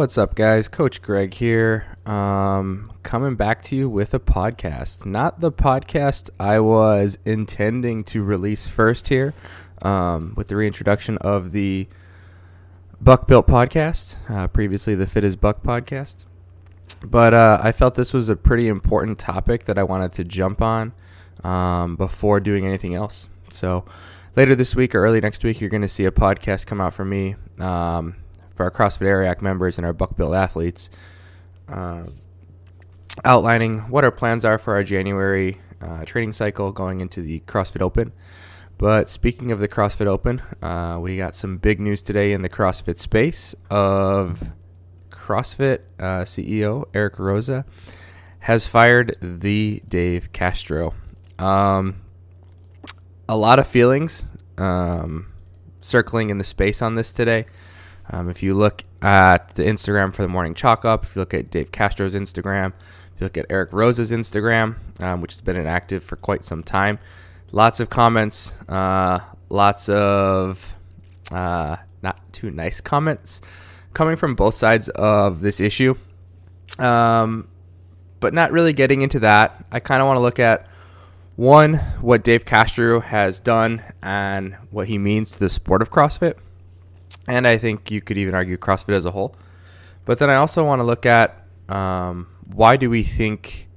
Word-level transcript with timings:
What's 0.00 0.16
up, 0.16 0.34
guys? 0.34 0.66
Coach 0.66 1.02
Greg 1.02 1.34
here. 1.34 1.84
Um, 2.06 2.90
coming 3.02 3.34
back 3.34 3.62
to 3.64 3.76
you 3.76 3.86
with 3.86 4.14
a 4.14 4.18
podcast. 4.18 5.04
Not 5.04 5.40
the 5.40 5.52
podcast 5.52 6.30
I 6.40 6.58
was 6.60 7.18
intending 7.26 8.04
to 8.04 8.22
release 8.22 8.66
first 8.66 9.08
here, 9.08 9.34
um, 9.82 10.32
with 10.38 10.48
the 10.48 10.56
reintroduction 10.56 11.18
of 11.18 11.52
the 11.52 11.86
Buck 12.98 13.28
Built 13.28 13.46
podcast, 13.46 14.16
uh, 14.30 14.48
previously 14.48 14.94
the 14.94 15.06
Fit 15.06 15.22
is 15.22 15.36
Buck 15.36 15.62
podcast. 15.62 16.24
But 17.04 17.34
uh, 17.34 17.60
I 17.62 17.70
felt 17.70 17.94
this 17.94 18.14
was 18.14 18.30
a 18.30 18.36
pretty 18.36 18.68
important 18.68 19.18
topic 19.18 19.64
that 19.64 19.78
I 19.78 19.82
wanted 19.82 20.12
to 20.12 20.24
jump 20.24 20.62
on 20.62 20.94
um, 21.44 21.96
before 21.96 22.40
doing 22.40 22.64
anything 22.64 22.94
else. 22.94 23.28
So 23.52 23.84
later 24.34 24.54
this 24.54 24.74
week 24.74 24.94
or 24.94 25.04
early 25.04 25.20
next 25.20 25.44
week, 25.44 25.60
you're 25.60 25.68
going 25.68 25.82
to 25.82 25.88
see 25.88 26.06
a 26.06 26.10
podcast 26.10 26.64
come 26.64 26.80
out 26.80 26.94
from 26.94 27.10
me. 27.10 27.34
Um, 27.58 28.16
for 28.60 28.64
our 28.64 28.70
CrossFit 28.70 29.06
Ariac 29.06 29.40
members 29.40 29.78
and 29.78 29.86
our 29.86 29.94
Buck 29.94 30.18
Built 30.18 30.34
athletes, 30.34 30.90
uh, 31.66 32.02
outlining 33.24 33.78
what 33.88 34.04
our 34.04 34.10
plans 34.10 34.44
are 34.44 34.58
for 34.58 34.74
our 34.74 34.84
January 34.84 35.58
uh, 35.80 36.04
training 36.04 36.34
cycle 36.34 36.70
going 36.70 37.00
into 37.00 37.22
the 37.22 37.40
CrossFit 37.46 37.80
Open. 37.80 38.12
But 38.76 39.08
speaking 39.08 39.50
of 39.50 39.60
the 39.60 39.68
CrossFit 39.68 40.06
Open, 40.06 40.42
uh, 40.60 40.98
we 41.00 41.16
got 41.16 41.34
some 41.34 41.56
big 41.56 41.80
news 41.80 42.02
today 42.02 42.34
in 42.34 42.42
the 42.42 42.50
CrossFit 42.50 42.98
space 42.98 43.54
of 43.70 44.50
CrossFit 45.08 45.78
uh, 45.98 46.24
CEO 46.24 46.84
Eric 46.92 47.16
Roza 47.16 47.64
has 48.40 48.66
fired 48.66 49.16
the 49.22 49.82
Dave 49.88 50.32
Castro. 50.32 50.92
Um, 51.38 52.02
a 53.26 53.38
lot 53.38 53.58
of 53.58 53.66
feelings 53.66 54.22
um, 54.58 55.32
circling 55.80 56.28
in 56.28 56.36
the 56.36 56.44
space 56.44 56.82
on 56.82 56.94
this 56.96 57.10
today. 57.10 57.46
Um, 58.10 58.28
if 58.28 58.42
you 58.42 58.54
look 58.54 58.84
at 59.02 59.54
the 59.54 59.62
Instagram 59.62 60.12
for 60.12 60.22
the 60.22 60.28
Morning 60.28 60.54
Chalk 60.54 60.84
Up, 60.84 61.04
if 61.04 61.14
you 61.14 61.20
look 61.20 61.32
at 61.32 61.50
Dave 61.50 61.70
Castro's 61.70 62.14
Instagram, 62.14 62.72
if 63.14 63.20
you 63.20 63.24
look 63.24 63.36
at 63.36 63.46
Eric 63.50 63.72
Roza's 63.72 64.10
Instagram, 64.10 64.74
um, 65.00 65.20
which 65.20 65.32
has 65.32 65.40
been 65.40 65.56
inactive 65.56 66.02
for 66.02 66.16
quite 66.16 66.44
some 66.44 66.62
time, 66.62 66.98
lots 67.52 67.78
of 67.78 67.88
comments, 67.88 68.54
uh, 68.68 69.20
lots 69.48 69.88
of 69.88 70.74
uh, 71.30 71.76
not 72.02 72.20
too 72.32 72.50
nice 72.50 72.80
comments 72.80 73.40
coming 73.94 74.16
from 74.16 74.34
both 74.34 74.54
sides 74.54 74.88
of 74.90 75.40
this 75.40 75.60
issue. 75.60 75.94
Um, 76.78 77.48
but 78.18 78.34
not 78.34 78.52
really 78.52 78.72
getting 78.72 79.02
into 79.02 79.20
that. 79.20 79.64
I 79.72 79.80
kind 79.80 80.02
of 80.02 80.06
want 80.06 80.18
to 80.18 80.20
look 80.20 80.38
at 80.38 80.68
one, 81.36 81.74
what 82.00 82.22
Dave 82.22 82.44
Castro 82.44 83.00
has 83.00 83.40
done 83.40 83.82
and 84.02 84.54
what 84.70 84.88
he 84.88 84.98
means 84.98 85.32
to 85.32 85.38
the 85.38 85.48
sport 85.48 85.80
of 85.80 85.90
CrossFit 85.90 86.34
and 87.30 87.46
I 87.46 87.58
think 87.58 87.90
you 87.90 88.00
could 88.00 88.18
even 88.18 88.34
argue 88.34 88.56
CrossFit 88.56 88.94
as 88.94 89.04
a 89.04 89.10
whole. 89.10 89.34
But 90.04 90.18
then 90.18 90.30
I 90.30 90.36
also 90.36 90.64
want 90.64 90.80
to 90.80 90.84
look 90.84 91.06
at 91.06 91.46
um, 91.68 92.26
why 92.46 92.76
do 92.76 92.90
we 92.90 93.02
think 93.02 93.68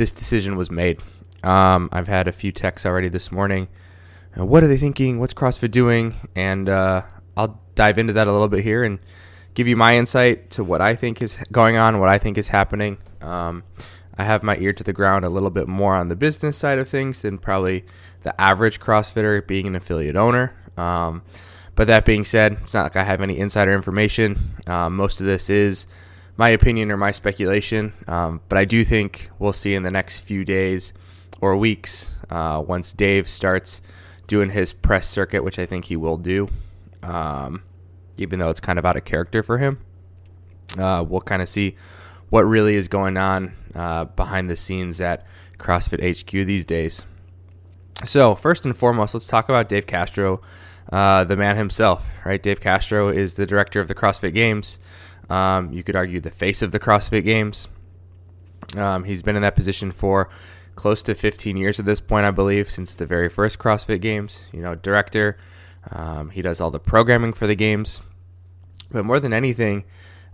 this 0.00 0.12
decision 0.12 0.56
was 0.56 0.70
made. 0.70 0.98
Um, 1.42 1.90
I've 1.92 2.08
had 2.08 2.26
a 2.26 2.32
few 2.32 2.52
texts 2.52 2.86
already 2.86 3.08
this 3.08 3.30
morning. 3.30 3.68
Uh, 4.38 4.46
what 4.46 4.64
are 4.64 4.66
they 4.66 4.78
thinking? 4.78 5.20
What's 5.20 5.34
CrossFit 5.34 5.70
doing? 5.70 6.14
And 6.34 6.68
uh, 6.68 7.02
I'll 7.36 7.60
dive 7.74 7.98
into 7.98 8.14
that 8.14 8.26
a 8.26 8.32
little 8.32 8.48
bit 8.48 8.64
here 8.64 8.82
and 8.82 8.98
give 9.52 9.68
you 9.68 9.76
my 9.76 9.96
insight 9.96 10.50
to 10.52 10.64
what 10.64 10.80
I 10.80 10.94
think 10.94 11.20
is 11.20 11.36
going 11.52 11.76
on, 11.76 12.00
what 12.00 12.08
I 12.08 12.16
think 12.16 12.38
is 12.38 12.48
happening. 12.48 12.96
Um, 13.20 13.62
I 14.16 14.24
have 14.24 14.42
my 14.42 14.56
ear 14.56 14.72
to 14.72 14.82
the 14.82 14.92
ground 14.94 15.24
a 15.24 15.28
little 15.28 15.50
bit 15.50 15.68
more 15.68 15.94
on 15.94 16.08
the 16.08 16.16
business 16.16 16.56
side 16.56 16.78
of 16.78 16.88
things 16.88 17.20
than 17.22 17.36
probably 17.36 17.84
the 18.22 18.38
average 18.40 18.80
CrossFitter 18.80 19.46
being 19.46 19.66
an 19.66 19.74
affiliate 19.74 20.16
owner. 20.16 20.54
Um, 20.78 21.22
but 21.80 21.86
that 21.86 22.04
being 22.04 22.24
said, 22.24 22.58
it's 22.60 22.74
not 22.74 22.82
like 22.82 22.96
I 22.96 23.04
have 23.04 23.22
any 23.22 23.38
insider 23.38 23.72
information. 23.72 24.54
Um, 24.66 24.96
most 24.96 25.22
of 25.22 25.26
this 25.26 25.48
is 25.48 25.86
my 26.36 26.50
opinion 26.50 26.90
or 26.90 26.98
my 26.98 27.10
speculation. 27.10 27.94
Um, 28.06 28.42
but 28.50 28.58
I 28.58 28.66
do 28.66 28.84
think 28.84 29.30
we'll 29.38 29.54
see 29.54 29.74
in 29.74 29.82
the 29.82 29.90
next 29.90 30.18
few 30.18 30.44
days 30.44 30.92
or 31.40 31.56
weeks 31.56 32.12
uh, 32.28 32.62
once 32.66 32.92
Dave 32.92 33.26
starts 33.30 33.80
doing 34.26 34.50
his 34.50 34.74
press 34.74 35.08
circuit, 35.08 35.42
which 35.42 35.58
I 35.58 35.64
think 35.64 35.86
he 35.86 35.96
will 35.96 36.18
do, 36.18 36.50
um, 37.02 37.62
even 38.18 38.40
though 38.40 38.50
it's 38.50 38.60
kind 38.60 38.78
of 38.78 38.84
out 38.84 38.98
of 38.98 39.06
character 39.06 39.42
for 39.42 39.56
him. 39.56 39.78
Uh, 40.78 41.02
we'll 41.08 41.22
kind 41.22 41.40
of 41.40 41.48
see 41.48 41.76
what 42.28 42.42
really 42.42 42.74
is 42.74 42.88
going 42.88 43.16
on 43.16 43.56
uh, 43.74 44.04
behind 44.04 44.50
the 44.50 44.56
scenes 44.56 45.00
at 45.00 45.24
CrossFit 45.56 46.02
HQ 46.02 46.30
these 46.46 46.66
days. 46.66 47.06
So, 48.04 48.34
first 48.34 48.66
and 48.66 48.76
foremost, 48.76 49.14
let's 49.14 49.26
talk 49.26 49.48
about 49.48 49.70
Dave 49.70 49.86
Castro 49.86 50.42
uh, 50.92 51.24
the 51.24 51.36
man 51.36 51.56
himself, 51.56 52.08
right? 52.24 52.42
Dave 52.42 52.60
Castro 52.60 53.08
is 53.08 53.34
the 53.34 53.46
director 53.46 53.80
of 53.80 53.88
the 53.88 53.94
CrossFit 53.94 54.34
Games. 54.34 54.78
Um, 55.28 55.72
you 55.72 55.82
could 55.82 55.96
argue 55.96 56.20
the 56.20 56.30
face 56.30 56.62
of 56.62 56.72
the 56.72 56.80
CrossFit 56.80 57.24
Games. 57.24 57.68
Um, 58.76 59.04
he's 59.04 59.22
been 59.22 59.36
in 59.36 59.42
that 59.42 59.54
position 59.54 59.92
for 59.92 60.28
close 60.74 61.02
to 61.04 61.14
15 61.14 61.56
years 61.56 61.78
at 61.78 61.86
this 61.86 62.00
point, 62.00 62.26
I 62.26 62.30
believe, 62.30 62.70
since 62.70 62.94
the 62.94 63.06
very 63.06 63.28
first 63.28 63.58
CrossFit 63.58 64.00
Games. 64.00 64.44
You 64.52 64.62
know, 64.62 64.74
director. 64.74 65.38
Um, 65.90 66.30
he 66.30 66.42
does 66.42 66.60
all 66.60 66.70
the 66.70 66.80
programming 66.80 67.32
for 67.32 67.46
the 67.46 67.54
games. 67.54 68.00
But 68.90 69.04
more 69.04 69.20
than 69.20 69.32
anything, 69.32 69.84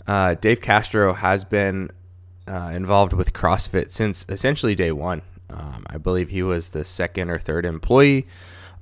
uh, 0.06 0.34
Dave 0.34 0.60
Castro 0.60 1.12
has 1.12 1.44
been 1.44 1.90
uh, 2.48 2.72
involved 2.74 3.12
with 3.12 3.32
CrossFit 3.32 3.90
since 3.90 4.24
essentially 4.28 4.74
day 4.74 4.92
one. 4.92 5.22
Um, 5.50 5.84
I 5.88 5.98
believe 5.98 6.30
he 6.30 6.42
was 6.42 6.70
the 6.70 6.84
second 6.84 7.30
or 7.30 7.38
third 7.38 7.64
employee 7.64 8.26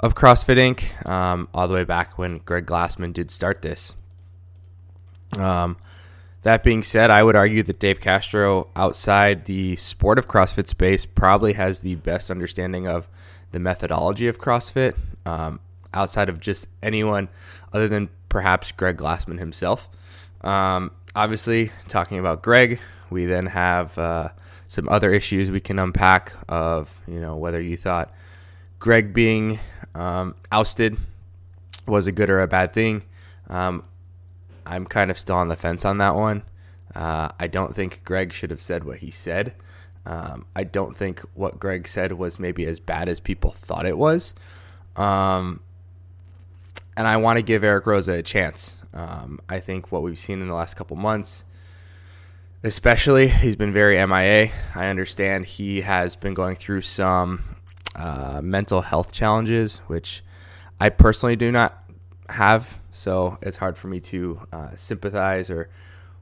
of 0.00 0.14
CrossFit 0.14 0.56
Inc. 0.56 1.08
Um, 1.08 1.48
all 1.54 1.68
the 1.68 1.74
way 1.74 1.84
back 1.84 2.18
when 2.18 2.38
Greg 2.38 2.66
Glassman 2.66 3.12
did 3.12 3.30
start 3.30 3.62
this. 3.62 3.94
Um, 5.38 5.76
that 6.42 6.62
being 6.62 6.82
said, 6.82 7.10
I 7.10 7.22
would 7.22 7.36
argue 7.36 7.62
that 7.62 7.78
Dave 7.78 8.00
Castro, 8.00 8.68
outside 8.76 9.46
the 9.46 9.76
sport 9.76 10.18
of 10.18 10.28
CrossFit 10.28 10.68
space, 10.68 11.06
probably 11.06 11.54
has 11.54 11.80
the 11.80 11.94
best 11.96 12.30
understanding 12.30 12.86
of 12.86 13.08
the 13.52 13.58
methodology 13.58 14.26
of 14.26 14.38
CrossFit 14.38 14.94
um, 15.24 15.60
outside 15.94 16.28
of 16.28 16.40
just 16.40 16.68
anyone 16.82 17.28
other 17.72 17.88
than 17.88 18.10
perhaps 18.28 18.72
Greg 18.72 18.98
Glassman 18.98 19.38
himself. 19.38 19.88
Um, 20.42 20.90
obviously, 21.16 21.72
talking 21.88 22.18
about 22.18 22.42
Greg, 22.42 22.78
we 23.08 23.24
then 23.24 23.46
have 23.46 23.96
uh, 23.96 24.28
some 24.68 24.88
other 24.88 25.12
issues 25.12 25.50
we 25.50 25.60
can 25.60 25.78
unpack 25.78 26.32
of 26.48 27.00
you 27.06 27.20
know 27.20 27.36
whether 27.36 27.60
you 27.60 27.76
thought 27.76 28.12
Greg 28.84 29.14
being 29.14 29.58
um, 29.94 30.34
ousted 30.52 30.98
was 31.86 32.06
a 32.06 32.12
good 32.12 32.28
or 32.28 32.42
a 32.42 32.46
bad 32.46 32.74
thing. 32.74 33.02
Um, 33.48 33.82
I'm 34.66 34.84
kind 34.84 35.10
of 35.10 35.18
still 35.18 35.36
on 35.36 35.48
the 35.48 35.56
fence 35.56 35.86
on 35.86 35.96
that 35.98 36.14
one. 36.14 36.42
Uh, 36.94 37.30
I 37.40 37.46
don't 37.46 37.74
think 37.74 38.04
Greg 38.04 38.34
should 38.34 38.50
have 38.50 38.60
said 38.60 38.84
what 38.84 38.98
he 38.98 39.10
said. 39.10 39.54
Um, 40.04 40.44
I 40.54 40.64
don't 40.64 40.94
think 40.94 41.20
what 41.32 41.58
Greg 41.58 41.88
said 41.88 42.12
was 42.12 42.38
maybe 42.38 42.66
as 42.66 42.78
bad 42.78 43.08
as 43.08 43.20
people 43.20 43.52
thought 43.52 43.86
it 43.86 43.96
was. 43.96 44.34
Um, 44.96 45.60
and 46.94 47.08
I 47.08 47.16
want 47.16 47.38
to 47.38 47.42
give 47.42 47.64
Eric 47.64 47.86
Roza 47.86 48.18
a 48.18 48.22
chance. 48.22 48.76
Um, 48.92 49.40
I 49.48 49.60
think 49.60 49.92
what 49.92 50.02
we've 50.02 50.18
seen 50.18 50.42
in 50.42 50.48
the 50.48 50.54
last 50.54 50.74
couple 50.74 50.98
months, 50.98 51.46
especially, 52.62 53.28
he's 53.28 53.56
been 53.56 53.72
very 53.72 53.96
MIA. 54.06 54.52
I 54.74 54.88
understand 54.88 55.46
he 55.46 55.80
has 55.80 56.16
been 56.16 56.34
going 56.34 56.56
through 56.56 56.82
some 56.82 57.53
uh, 57.94 58.40
mental 58.42 58.80
health 58.80 59.12
challenges, 59.12 59.78
which 59.86 60.24
I 60.80 60.88
personally 60.88 61.36
do 61.36 61.52
not 61.52 61.84
have. 62.28 62.78
So 62.90 63.38
it's 63.42 63.56
hard 63.56 63.76
for 63.76 63.88
me 63.88 64.00
to 64.00 64.40
uh, 64.52 64.76
sympathize 64.76 65.50
or 65.50 65.68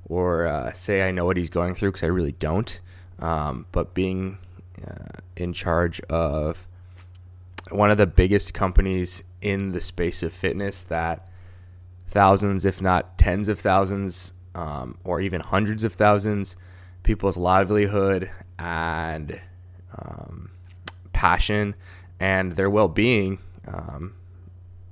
or 0.09 0.47
uh, 0.47 0.73
say 0.73 1.07
I 1.07 1.11
know 1.11 1.25
what 1.25 1.37
he's 1.37 1.51
going 1.51 1.75
through 1.75 1.93
because 1.93 2.05
I 2.05 2.09
really 2.09 2.33
don't. 2.33 2.81
Um, 3.19 3.67
but 3.73 3.95
being 3.95 4.39
uh, 4.87 5.21
in 5.37 5.53
charge 5.53 6.01
of 6.03 6.67
one 7.71 7.91
of 7.91 7.97
the 7.97 8.07
biggest 8.07 8.53
companies 8.53 9.23
in 9.41 9.73
the 9.73 9.81
space 9.81 10.23
of 10.23 10.33
fitness 10.33 10.83
that 10.85 11.29
thousands, 12.09 12.65
if 12.65 12.83
not 12.83 13.17
tens 13.17 13.49
of 13.49 13.59
thousands, 13.59 14.33
um, 14.55 14.99
or 15.05 15.21
even 15.21 15.41
hundreds 15.41 15.85
of 15.85 15.93
thousands, 15.93 16.57
people's 17.03 17.37
livelihood 17.37 18.31
and 18.59 19.41
um, 19.99 20.51
passion 21.23 21.77
and 22.19 22.53
their 22.53 22.69
well 22.69 22.89
being 22.89 23.39
um, 23.69 24.13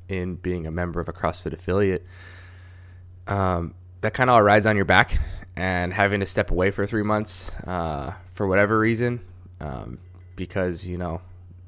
in 0.09 0.37
being 0.37 0.67
a 0.69 0.71
member 0.71 1.01
of 1.01 1.09
a 1.09 1.13
CrossFit 1.13 1.53
affiliate, 1.53 2.07
um, 3.27 3.75
that 4.01 4.15
kind 4.15 4.31
of 4.31 4.35
all 4.35 4.43
rides 4.43 4.67
on 4.67 4.77
your 4.77 4.85
back. 4.85 5.19
And 5.57 5.93
having 5.93 6.21
to 6.21 6.27
step 6.27 6.51
away 6.53 6.71
for 6.71 6.87
three 6.87 7.03
months 7.03 7.51
uh, 7.67 8.13
for 8.33 8.47
whatever 8.47 8.79
reason, 8.79 9.21
um, 9.61 9.99
because, 10.37 10.87
you 10.87 10.97
know, 10.97 11.21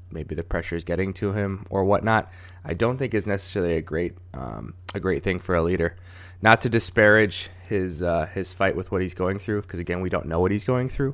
maybe 0.09 0.33
the 0.33 0.43
pressure 0.43 0.75
is 0.75 0.83
getting 0.83 1.13
to 1.13 1.33
him 1.33 1.65
or 1.69 1.83
whatnot, 1.83 2.31
I 2.63 2.73
don't 2.73 2.97
think 2.97 3.13
is 3.13 3.27
necessarily 3.27 3.75
a 3.75 3.81
great 3.81 4.17
um, 4.33 4.73
a 4.95 4.99
great 4.99 5.21
thing 5.21 5.37
for 5.39 5.53
a 5.53 5.61
leader. 5.61 5.95
Not 6.41 6.61
to 6.61 6.69
disparage 6.69 7.49
his 7.67 8.01
uh, 8.01 8.27
his 8.33 8.53
fight 8.53 8.75
with 8.75 8.91
what 8.91 9.01
he's 9.01 9.13
going 9.13 9.37
through, 9.37 9.61
because 9.63 9.81
again, 9.81 10.01
we 10.01 10.09
don't 10.09 10.25
know 10.25 10.39
what 10.39 10.51
he's 10.51 10.65
going 10.65 10.89
through. 10.89 11.13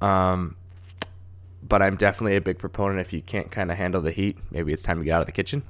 Um, 0.00 0.56
but 1.66 1.82
I'm 1.82 1.96
definitely 1.96 2.36
a 2.36 2.40
big 2.40 2.58
proponent 2.58 3.00
if 3.00 3.12
you 3.12 3.22
can't 3.22 3.50
kind 3.50 3.70
of 3.70 3.78
handle 3.78 4.00
the 4.02 4.12
heat, 4.12 4.36
maybe 4.50 4.72
it's 4.72 4.82
time 4.82 4.98
to 4.98 5.04
get 5.04 5.12
out 5.12 5.20
of 5.20 5.26
the 5.26 5.32
kitchen. 5.32 5.62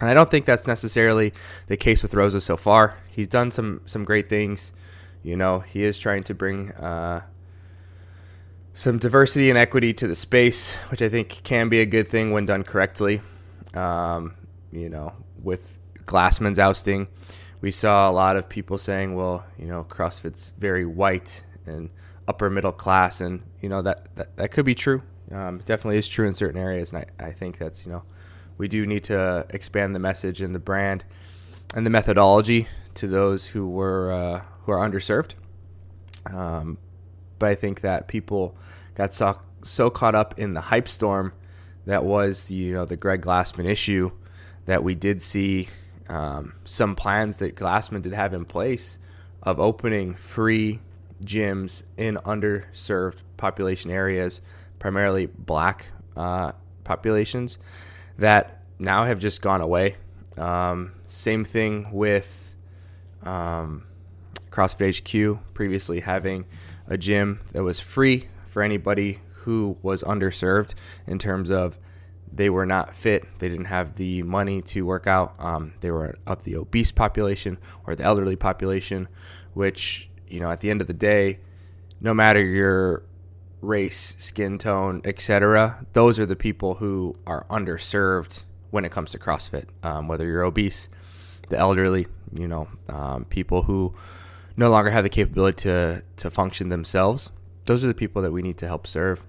And 0.00 0.10
I 0.10 0.14
don't 0.14 0.30
think 0.30 0.44
that's 0.44 0.66
necessarily 0.66 1.32
the 1.68 1.76
case 1.76 2.02
with 2.02 2.12
Roza 2.12 2.42
so 2.42 2.56
far. 2.56 2.96
He's 3.10 3.28
done 3.28 3.50
some 3.50 3.80
some 3.86 4.04
great 4.04 4.28
things. 4.28 4.72
you 5.22 5.36
know, 5.36 5.60
he 5.60 5.82
is 5.82 5.98
trying 5.98 6.22
to 6.24 6.34
bring 6.34 6.70
uh, 6.72 7.22
some 8.74 8.98
diversity 8.98 9.48
and 9.48 9.58
equity 9.58 9.92
to 9.94 10.06
the 10.06 10.14
space, 10.14 10.74
which 10.90 11.02
I 11.02 11.08
think 11.08 11.40
can 11.42 11.68
be 11.68 11.80
a 11.80 11.86
good 11.86 12.06
thing 12.06 12.30
when 12.30 12.46
done 12.46 12.62
correctly. 12.62 13.22
Um, 13.74 14.34
you 14.70 14.88
know, 14.88 15.14
with 15.42 15.80
Glassman's 16.04 16.58
ousting, 16.58 17.08
we 17.60 17.70
saw 17.70 18.08
a 18.08 18.12
lot 18.12 18.36
of 18.36 18.48
people 18.48 18.78
saying, 18.78 19.14
well, 19.14 19.44
you 19.58 19.66
know, 19.66 19.84
CrossFit's 19.84 20.52
very 20.58 20.84
white 20.84 21.42
and 21.64 21.90
upper 22.28 22.50
middle 22.50 22.72
class. 22.72 23.20
And, 23.20 23.42
you 23.60 23.68
know, 23.68 23.82
that, 23.82 24.14
that, 24.16 24.36
that 24.36 24.50
could 24.50 24.64
be 24.64 24.74
true. 24.74 25.02
Um, 25.32 25.58
definitely 25.66 25.98
is 25.98 26.08
true 26.08 26.26
in 26.26 26.34
certain 26.34 26.60
areas. 26.60 26.92
And 26.92 27.04
I, 27.20 27.26
I 27.26 27.32
think 27.32 27.58
that's, 27.58 27.84
you 27.84 27.92
know, 27.92 28.02
we 28.58 28.68
do 28.68 28.86
need 28.86 29.04
to 29.04 29.46
expand 29.50 29.94
the 29.94 29.98
message 29.98 30.40
and 30.40 30.54
the 30.54 30.58
brand 30.58 31.04
and 31.74 31.84
the 31.84 31.90
methodology 31.90 32.68
to 32.94 33.06
those 33.06 33.46
who 33.46 33.68
were 33.68 34.12
uh, 34.12 34.42
who 34.62 34.72
are 34.72 34.88
underserved. 34.88 35.32
Um, 36.26 36.78
but 37.38 37.50
I 37.50 37.54
think 37.54 37.82
that 37.82 38.08
people 38.08 38.56
got 38.94 39.12
so, 39.12 39.38
so 39.62 39.90
caught 39.90 40.14
up 40.14 40.38
in 40.38 40.54
the 40.54 40.60
hype 40.60 40.88
storm 40.88 41.32
that 41.86 42.04
was 42.04 42.50
you 42.50 42.72
know 42.72 42.84
the 42.84 42.96
Greg 42.96 43.22
Glassman 43.22 43.66
issue 43.66 44.10
that 44.64 44.82
we 44.82 44.94
did 44.94 45.20
see 45.22 45.68
um, 46.08 46.54
some 46.64 46.96
plans 46.96 47.36
that 47.38 47.56
Glassman 47.56 48.02
did 48.02 48.12
have 48.12 48.34
in 48.34 48.44
place 48.44 48.98
of 49.42 49.60
opening 49.60 50.14
free 50.14 50.80
gyms 51.24 51.84
in 51.96 52.16
underserved 52.16 53.22
population 53.36 53.90
areas, 53.90 54.40
primarily 54.78 55.26
black 55.26 55.86
uh, 56.16 56.52
populations, 56.84 57.58
that 58.18 58.62
now 58.78 59.04
have 59.04 59.18
just 59.18 59.42
gone 59.42 59.60
away. 59.60 59.96
Um, 60.36 60.92
same 61.06 61.44
thing 61.44 61.88
with 61.92 62.56
um, 63.22 63.84
CrossFit 64.50 65.00
HQ, 65.00 65.54
previously 65.54 66.00
having 66.00 66.46
a 66.86 66.96
gym 66.96 67.40
that 67.52 67.62
was 67.62 67.80
free 67.80 68.28
for 68.46 68.62
anybody 68.62 69.20
who 69.32 69.76
was 69.82 70.02
underserved 70.02 70.74
in 71.06 71.18
terms 71.18 71.50
of 71.50 71.78
they 72.32 72.50
were 72.50 72.66
not 72.66 72.94
fit. 72.94 73.24
They 73.38 73.48
didn't 73.48 73.66
have 73.66 73.94
the 73.94 74.22
money 74.22 74.60
to 74.62 74.84
work 74.84 75.06
out. 75.06 75.34
Um, 75.38 75.72
they 75.80 75.90
were 75.90 76.16
of 76.26 76.42
the 76.42 76.56
obese 76.56 76.92
population 76.92 77.58
or 77.86 77.94
the 77.94 78.04
elderly 78.04 78.36
population, 78.36 79.08
which, 79.54 80.10
you 80.28 80.40
know, 80.40 80.50
at 80.50 80.60
the 80.60 80.70
end 80.70 80.80
of 80.80 80.86
the 80.86 80.94
day, 80.94 81.38
no 82.00 82.12
matter 82.14 82.42
your 82.42 83.02
race, 83.60 84.16
skin 84.18 84.58
tone, 84.58 85.00
etc., 85.04 85.84
those 85.92 86.18
are 86.18 86.26
the 86.26 86.36
people 86.36 86.74
who 86.74 87.16
are 87.26 87.46
underserved 87.50 88.44
when 88.70 88.84
it 88.84 88.92
comes 88.92 89.12
to 89.12 89.18
CrossFit. 89.18 89.66
Um, 89.82 90.08
whether 90.08 90.26
you're 90.26 90.42
obese, 90.42 90.88
the 91.48 91.58
elderly, 91.58 92.06
you 92.32 92.48
know, 92.48 92.68
um, 92.88 93.24
people 93.24 93.62
who 93.62 93.94
no 94.56 94.70
longer 94.70 94.90
have 94.90 95.04
the 95.04 95.10
capability 95.10 95.62
to 95.62 96.02
to 96.16 96.30
function 96.30 96.68
themselves. 96.68 97.30
Those 97.64 97.84
are 97.84 97.88
the 97.88 97.94
people 97.94 98.22
that 98.22 98.32
we 98.32 98.42
need 98.42 98.58
to 98.58 98.66
help 98.66 98.86
serve. 98.86 99.24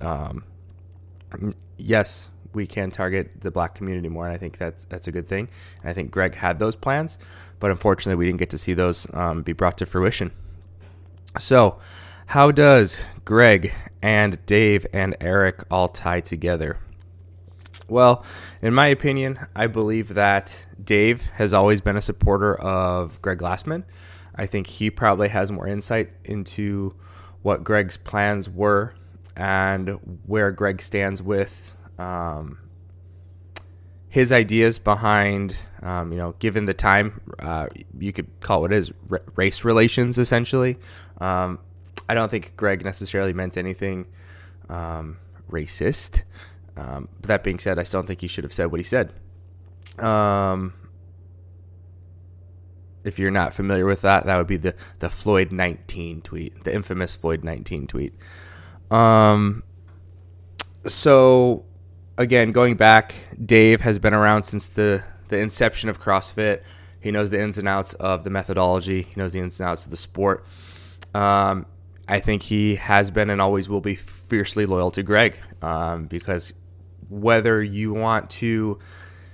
Um, 0.00 0.44
yes, 1.76 2.28
we 2.52 2.66
can 2.66 2.90
target 2.90 3.40
the 3.40 3.50
black 3.50 3.74
community 3.74 4.08
more, 4.08 4.26
and 4.26 4.34
I 4.34 4.38
think 4.38 4.58
that's 4.58 4.84
that's 4.84 5.08
a 5.08 5.12
good 5.12 5.28
thing. 5.28 5.48
And 5.82 5.90
I 5.90 5.92
think 5.92 6.10
Greg 6.10 6.34
had 6.34 6.58
those 6.58 6.76
plans, 6.76 7.18
but 7.60 7.70
unfortunately, 7.70 8.18
we 8.18 8.26
didn't 8.26 8.38
get 8.38 8.50
to 8.50 8.58
see 8.58 8.74
those 8.74 9.06
um, 9.14 9.42
be 9.42 9.52
brought 9.52 9.78
to 9.78 9.86
fruition. 9.86 10.32
So, 11.38 11.78
how 12.26 12.50
does 12.50 12.98
Greg 13.24 13.72
and 14.02 14.44
Dave 14.46 14.86
and 14.92 15.16
Eric 15.20 15.64
all 15.70 15.88
tie 15.88 16.20
together? 16.20 16.78
Well, 17.88 18.24
in 18.62 18.74
my 18.74 18.88
opinion, 18.88 19.38
I 19.54 19.68
believe 19.68 20.14
that 20.14 20.66
Dave 20.82 21.22
has 21.34 21.54
always 21.54 21.80
been 21.80 21.96
a 21.96 22.02
supporter 22.02 22.56
of 22.56 23.20
Greg 23.22 23.38
Glassman. 23.38 23.84
I 24.34 24.46
think 24.46 24.66
he 24.66 24.90
probably 24.90 25.28
has 25.28 25.52
more 25.52 25.66
insight 25.66 26.10
into 26.24 26.94
what 27.42 27.64
Greg's 27.64 27.96
plans 27.96 28.50
were 28.50 28.94
and 29.36 30.20
where 30.26 30.50
Greg 30.50 30.82
stands 30.82 31.22
with 31.22 31.76
um, 31.98 32.58
his 34.16 34.32
ideas 34.32 34.78
behind, 34.78 35.54
um, 35.82 36.10
you 36.10 36.16
know, 36.16 36.34
given 36.38 36.64
the 36.64 36.72
time, 36.72 37.20
uh, 37.38 37.66
you 37.98 38.14
could 38.14 38.26
call 38.40 38.64
it 38.64 38.72
is 38.72 38.90
r- 39.10 39.20
race 39.34 39.62
relations, 39.62 40.16
essentially. 40.16 40.78
Um, 41.18 41.58
I 42.08 42.14
don't 42.14 42.30
think 42.30 42.56
Greg 42.56 42.82
necessarily 42.82 43.34
meant 43.34 43.58
anything 43.58 44.06
um, 44.70 45.18
racist. 45.50 46.22
Um, 46.78 47.10
but 47.20 47.28
that 47.28 47.44
being 47.44 47.58
said, 47.58 47.78
I 47.78 47.82
still 47.82 48.00
don't 48.00 48.06
think 48.06 48.22
he 48.22 48.26
should 48.26 48.44
have 48.44 48.54
said 48.54 48.72
what 48.72 48.80
he 48.80 48.84
said. 48.84 49.12
Um, 49.98 50.72
if 53.04 53.18
you're 53.18 53.30
not 53.30 53.52
familiar 53.52 53.84
with 53.84 54.00
that, 54.00 54.24
that 54.24 54.38
would 54.38 54.46
be 54.46 54.56
the, 54.56 54.74
the 55.00 55.10
Floyd 55.10 55.52
19 55.52 56.22
tweet, 56.22 56.64
the 56.64 56.74
infamous 56.74 57.14
Floyd 57.14 57.44
19 57.44 57.86
tweet. 57.86 58.14
Um, 58.90 59.62
so, 60.86 61.66
again, 62.18 62.52
going 62.52 62.76
back, 62.76 63.14
Dave 63.44 63.80
has 63.82 63.98
been 63.98 64.14
around 64.14 64.44
since 64.44 64.68
the, 64.68 65.02
the 65.28 65.38
inception 65.38 65.88
of 65.88 66.00
CrossFit. 66.00 66.62
He 67.00 67.10
knows 67.10 67.30
the 67.30 67.40
ins 67.40 67.58
and 67.58 67.68
outs 67.68 67.94
of 67.94 68.24
the 68.24 68.30
methodology, 68.30 69.02
he 69.02 69.20
knows 69.20 69.32
the 69.32 69.40
ins 69.40 69.60
and 69.60 69.68
outs 69.68 69.84
of 69.84 69.90
the 69.90 69.96
sport. 69.96 70.44
Um, 71.14 71.66
I 72.08 72.20
think 72.20 72.42
he 72.42 72.76
has 72.76 73.10
been 73.10 73.30
and 73.30 73.40
always 73.40 73.68
will 73.68 73.80
be 73.80 73.96
fiercely 73.96 74.66
loyal 74.66 74.90
to 74.92 75.02
Greg 75.02 75.38
um, 75.62 76.06
because 76.06 76.52
whether 77.08 77.62
you 77.62 77.92
want 77.92 78.30
to 78.30 78.78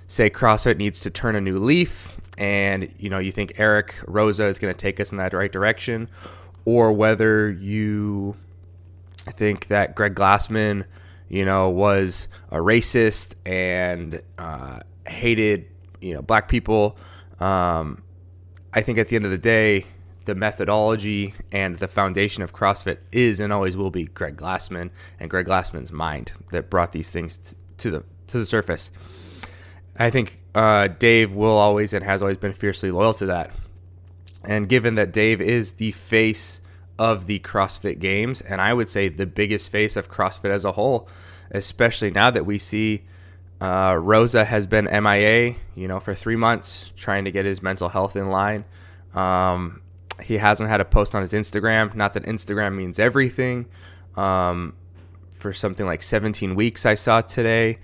say 0.07 0.31
CrossFit 0.31 0.77
needs 0.77 1.01
to 1.01 1.11
turn 1.11 1.37
a 1.37 1.41
new 1.41 1.59
leaf 1.59 2.19
and 2.39 2.93
you 2.99 3.11
know 3.11 3.19
you 3.19 3.33
think 3.33 3.55
Eric 3.59 3.95
Roza 4.07 4.49
is 4.49 4.59
going 4.59 4.73
to 4.73 4.79
take 4.79 5.01
us 5.01 5.13
in 5.13 5.19
that 5.19 5.33
right 5.33 5.53
direction 5.53 6.09
or 6.65 6.93
whether 6.93 7.51
you 7.51 8.37
think 9.17 9.67
that 9.69 9.95
Greg 9.95 10.15
Glassman 10.15 10.85
you 11.33 11.45
know 11.45 11.71
was 11.71 12.29
a 12.53 12.59
racist 12.59 13.35
and 13.45 14.23
uh, 14.39 14.79
hated 15.07 15.67
you 16.01 16.15
know 16.15 16.23
black 16.23 16.49
people 16.49 16.97
um, 17.41 18.03
I 18.73 18.83
think 18.83 18.99
at 18.99 19.09
the 19.09 19.17
end 19.17 19.25
of 19.25 19.33
the 19.33 19.39
day 19.39 19.87
the 20.25 20.35
methodology 20.37 21.35
and 21.51 21.79
the 21.79 21.89
foundation 21.89 22.45
of 22.45 22.53
CrossFit 22.53 22.99
is 23.11 23.41
and 23.41 23.53
always 23.53 23.77
will 23.77 23.91
be 23.91 24.05
Greg 24.05 24.37
Glassman 24.37 24.91
and 25.19 25.29
Greg 25.29 25.47
Glassman's 25.47 25.91
mind 25.91 26.31
that 26.51 26.71
brought 26.71 26.93
these 26.93 27.11
things 27.11 27.57
to 27.79 27.91
the 27.91 28.05
to 28.29 28.39
the 28.39 28.47
surface. 28.47 28.91
I 29.99 30.11
think 30.11 30.41
uh, 30.55 30.89
Dave 30.89 31.33
will 31.33 31.59
always 31.59 31.93
and 31.93 32.05
has 32.05 32.23
always 32.23 32.39
been 32.39 32.53
fiercely 32.53 32.91
loyal 32.91 33.15
to 33.15 33.27
that. 33.27 33.51
And 34.45 34.69
given 34.69 34.95
that 34.95 35.13
Dave 35.13 35.41
is 35.41 35.73
the 35.73 35.93
face 35.93 36.62
of 36.99 37.27
the 37.27 37.39
CrossFit 37.41 37.99
Games, 37.99 38.41
and 38.41 38.61
I 38.61 38.73
would 38.73 38.89
say 38.89 39.09
the 39.09 39.27
biggest 39.27 39.71
face 39.71 39.97
of 39.97 40.11
CrossFit 40.11 40.51
as 40.51 40.65
a 40.65 40.73
whole, 40.73 41.09
especially 41.51 42.11
now 42.11 42.31
that 42.31 42.47
we 42.47 42.59
see 42.59 43.05
uh, 43.61 43.93
Roza 43.93 44.45
has 44.45 44.67
been 44.67 44.87
MIA, 44.87 45.55
you 45.77 45.87
know, 45.87 46.01
for 46.01 46.15
three 46.15 46.37
months, 46.37 46.93
trying 46.97 47.25
to 47.27 47.31
get 47.31 47.45
his 47.45 47.63
mental 47.63 47.89
health 47.89 48.17
in 48.17 48.29
line. 48.29 48.65
Um, 49.15 49.83
he 50.21 50.39
hasn't 50.39 50.69
had 50.69 50.81
a 50.81 50.85
post 50.85 51.15
on 51.15 51.23
his 51.23 51.33
Instagram. 51.33 51.95
Not 51.95 52.15
that 52.15 52.25
Instagram 52.25 52.75
means 52.75 52.99
everything. 52.99 53.67
Um, 54.17 54.75
for 55.39 55.53
something 55.53 55.87
like 55.87 56.03
17 56.03 56.55
weeks, 56.55 56.87
I 56.87 56.95
saw 56.95 57.21
today. 57.21 57.79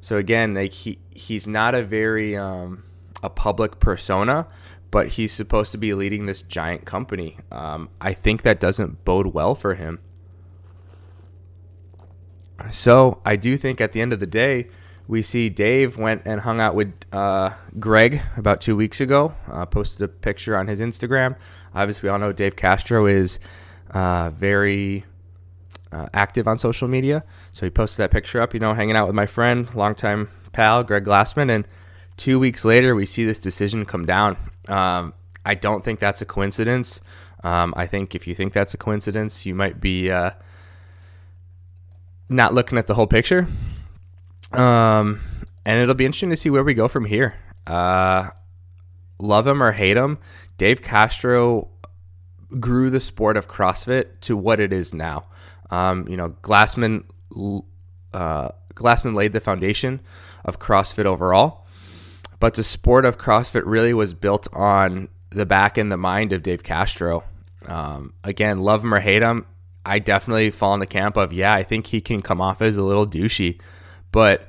So 0.00 0.18
again, 0.18 0.54
like 0.54 0.72
he 0.72 0.98
he's 1.10 1.48
not 1.48 1.74
a 1.74 1.82
very 1.82 2.36
um, 2.36 2.82
a 3.22 3.30
public 3.30 3.80
persona, 3.80 4.46
but 4.94 5.08
he's 5.08 5.32
supposed 5.32 5.72
to 5.72 5.76
be 5.76 5.92
leading 5.92 6.26
this 6.26 6.40
giant 6.40 6.84
company. 6.84 7.36
Um, 7.50 7.88
I 8.00 8.12
think 8.12 8.42
that 8.42 8.60
doesn't 8.60 9.04
bode 9.04 9.26
well 9.26 9.56
for 9.56 9.74
him. 9.74 9.98
So 12.70 13.20
I 13.26 13.34
do 13.34 13.56
think 13.56 13.80
at 13.80 13.90
the 13.90 14.00
end 14.00 14.12
of 14.12 14.20
the 14.20 14.26
day, 14.28 14.68
we 15.08 15.20
see 15.20 15.48
Dave 15.48 15.98
went 15.98 16.22
and 16.24 16.42
hung 16.42 16.60
out 16.60 16.76
with 16.76 16.94
uh, 17.12 17.54
Greg 17.80 18.22
about 18.36 18.60
two 18.60 18.76
weeks 18.76 19.00
ago. 19.00 19.34
Uh, 19.50 19.66
posted 19.66 20.02
a 20.02 20.06
picture 20.06 20.56
on 20.56 20.68
his 20.68 20.78
Instagram. 20.78 21.34
Obviously, 21.74 22.06
we 22.06 22.12
all 22.12 22.20
know 22.20 22.30
Dave 22.30 22.54
Castro 22.54 23.06
is 23.06 23.40
uh, 23.90 24.30
very 24.30 25.04
uh, 25.90 26.06
active 26.14 26.46
on 26.46 26.56
social 26.56 26.86
media. 26.86 27.24
So 27.50 27.66
he 27.66 27.70
posted 27.70 27.96
that 27.96 28.12
picture 28.12 28.40
up, 28.40 28.54
you 28.54 28.60
know, 28.60 28.74
hanging 28.74 28.94
out 28.94 29.08
with 29.08 29.16
my 29.16 29.26
friend, 29.26 29.74
longtime 29.74 30.28
pal, 30.52 30.84
Greg 30.84 31.04
Glassman. 31.04 31.50
And 31.50 31.66
two 32.16 32.38
weeks 32.38 32.64
later, 32.64 32.94
we 32.94 33.06
see 33.06 33.24
this 33.24 33.40
decision 33.40 33.84
come 33.84 34.06
down. 34.06 34.36
Um, 34.68 35.14
I 35.44 35.54
don't 35.54 35.84
think 35.84 36.00
that's 36.00 36.22
a 36.22 36.24
coincidence. 36.24 37.00
Um, 37.42 37.74
I 37.76 37.86
think 37.86 38.14
if 38.14 38.26
you 38.26 38.34
think 38.34 38.52
that's 38.52 38.74
a 38.74 38.78
coincidence, 38.78 39.44
you 39.44 39.54
might 39.54 39.80
be 39.80 40.10
uh, 40.10 40.30
not 42.28 42.54
looking 42.54 42.78
at 42.78 42.86
the 42.86 42.94
whole 42.94 43.06
picture. 43.06 43.46
Um, 44.52 45.20
and 45.66 45.80
it'll 45.80 45.94
be 45.94 46.06
interesting 46.06 46.30
to 46.30 46.36
see 46.36 46.50
where 46.50 46.64
we 46.64 46.74
go 46.74 46.88
from 46.88 47.04
here. 47.04 47.34
Uh, 47.66 48.30
love 49.18 49.46
him 49.46 49.62
or 49.62 49.72
hate 49.72 49.96
him, 49.96 50.18
Dave 50.58 50.82
Castro 50.82 51.68
grew 52.60 52.90
the 52.90 53.00
sport 53.00 53.36
of 53.36 53.48
CrossFit 53.48 54.20
to 54.20 54.36
what 54.36 54.60
it 54.60 54.72
is 54.72 54.94
now. 54.94 55.26
Um, 55.70 56.06
you 56.08 56.16
know, 56.16 56.30
Glassman 56.42 57.04
uh, 58.12 58.48
Glassman 58.74 59.14
laid 59.14 59.32
the 59.32 59.40
foundation 59.40 60.00
of 60.44 60.58
CrossFit 60.58 61.04
overall, 61.04 61.63
but 62.44 62.52
the 62.52 62.62
sport 62.62 63.06
of 63.06 63.16
CrossFit 63.16 63.62
really 63.64 63.94
was 63.94 64.12
built 64.12 64.48
on 64.52 65.08
the 65.30 65.46
back 65.46 65.78
and 65.78 65.90
the 65.90 65.96
mind 65.96 66.30
of 66.30 66.42
Dave 66.42 66.62
Castro. 66.62 67.24
Um, 67.64 68.12
again, 68.22 68.58
love 68.58 68.84
him 68.84 68.92
or 68.92 69.00
hate 69.00 69.22
him, 69.22 69.46
I 69.86 69.98
definitely 69.98 70.50
fall 70.50 70.74
in 70.74 70.80
the 70.80 70.86
camp 70.86 71.16
of 71.16 71.32
yeah, 71.32 71.54
I 71.54 71.62
think 71.62 71.86
he 71.86 72.02
can 72.02 72.20
come 72.20 72.42
off 72.42 72.60
as 72.60 72.76
a 72.76 72.82
little 72.82 73.06
douchey, 73.06 73.62
but 74.12 74.46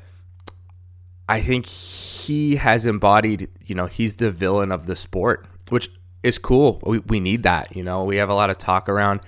I 1.29 1.39
think 1.39 1.67
he 1.67 2.57
has 2.57 2.85
embodied, 2.85 3.47
you 3.65 3.75
know, 3.75 3.85
he's 3.85 4.15
the 4.15 4.29
villain 4.29 4.73
of 4.73 4.87
the 4.87 4.97
sport, 4.97 5.45
which 5.69 5.89
is 6.21 6.37
cool. 6.37 6.81
We, 6.83 6.99
we 6.99 7.21
need 7.21 7.43
that, 7.43 7.77
you 7.77 7.83
know. 7.83 8.03
We 8.03 8.17
have 8.17 8.27
a 8.27 8.33
lot 8.33 8.49
of 8.49 8.57
talk 8.57 8.89
around 8.89 9.21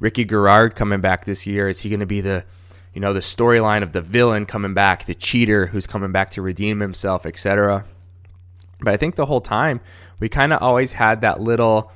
Ricky 0.00 0.24
Garard 0.24 0.74
coming 0.74 1.00
back 1.00 1.26
this 1.26 1.46
year. 1.46 1.68
Is 1.68 1.78
he 1.78 1.88
going 1.88 2.00
to 2.00 2.06
be 2.06 2.22
the, 2.22 2.44
you 2.92 3.00
know, 3.00 3.12
the 3.12 3.20
storyline 3.20 3.84
of 3.84 3.92
the 3.92 4.02
villain 4.02 4.46
coming 4.46 4.74
back, 4.74 5.04
the 5.04 5.14
cheater 5.14 5.66
who's 5.66 5.86
coming 5.86 6.10
back 6.10 6.32
to 6.32 6.42
redeem 6.42 6.80
himself, 6.80 7.24
etc. 7.24 7.84
But 8.82 8.94
I 8.94 8.96
think 8.96 9.16
the 9.16 9.26
whole 9.26 9.40
time 9.40 9.80
we 10.18 10.28
kind 10.28 10.52
of 10.52 10.62
always 10.62 10.92
had 10.92 11.20
that 11.22 11.40
little 11.40 11.92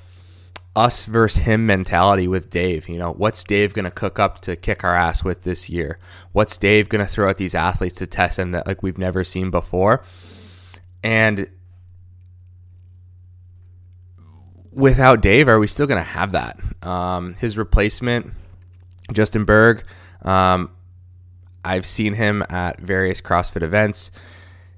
us 0.76 1.04
versus 1.04 1.42
him 1.42 1.66
mentality 1.66 2.26
with 2.26 2.50
Dave. 2.50 2.88
You 2.88 2.98
know, 2.98 3.12
what's 3.12 3.44
Dave 3.44 3.74
going 3.74 3.84
to 3.84 3.90
cook 3.90 4.18
up 4.18 4.40
to 4.42 4.56
kick 4.56 4.82
our 4.82 4.94
ass 4.94 5.22
with 5.22 5.42
this 5.42 5.70
year? 5.70 5.98
What's 6.32 6.58
Dave 6.58 6.88
going 6.88 7.04
to 7.04 7.10
throw 7.10 7.28
at 7.28 7.36
these 7.36 7.54
athletes 7.54 7.96
to 7.96 8.06
test 8.06 8.36
them 8.36 8.52
that 8.52 8.66
like 8.66 8.82
we've 8.82 8.98
never 8.98 9.22
seen 9.24 9.50
before? 9.50 10.02
And 11.02 11.48
without 14.72 15.20
Dave, 15.20 15.48
are 15.48 15.58
we 15.58 15.66
still 15.66 15.86
going 15.86 15.98
to 15.98 16.02
have 16.02 16.32
that? 16.32 16.58
Um, 16.82 17.34
his 17.34 17.56
replacement, 17.56 18.32
Justin 19.12 19.46
Bergh, 19.46 19.84
um, 20.22 20.70
I've 21.64 21.86
seen 21.86 22.14
him 22.14 22.44
at 22.48 22.80
various 22.80 23.20
CrossFit 23.20 23.62
events. 23.62 24.10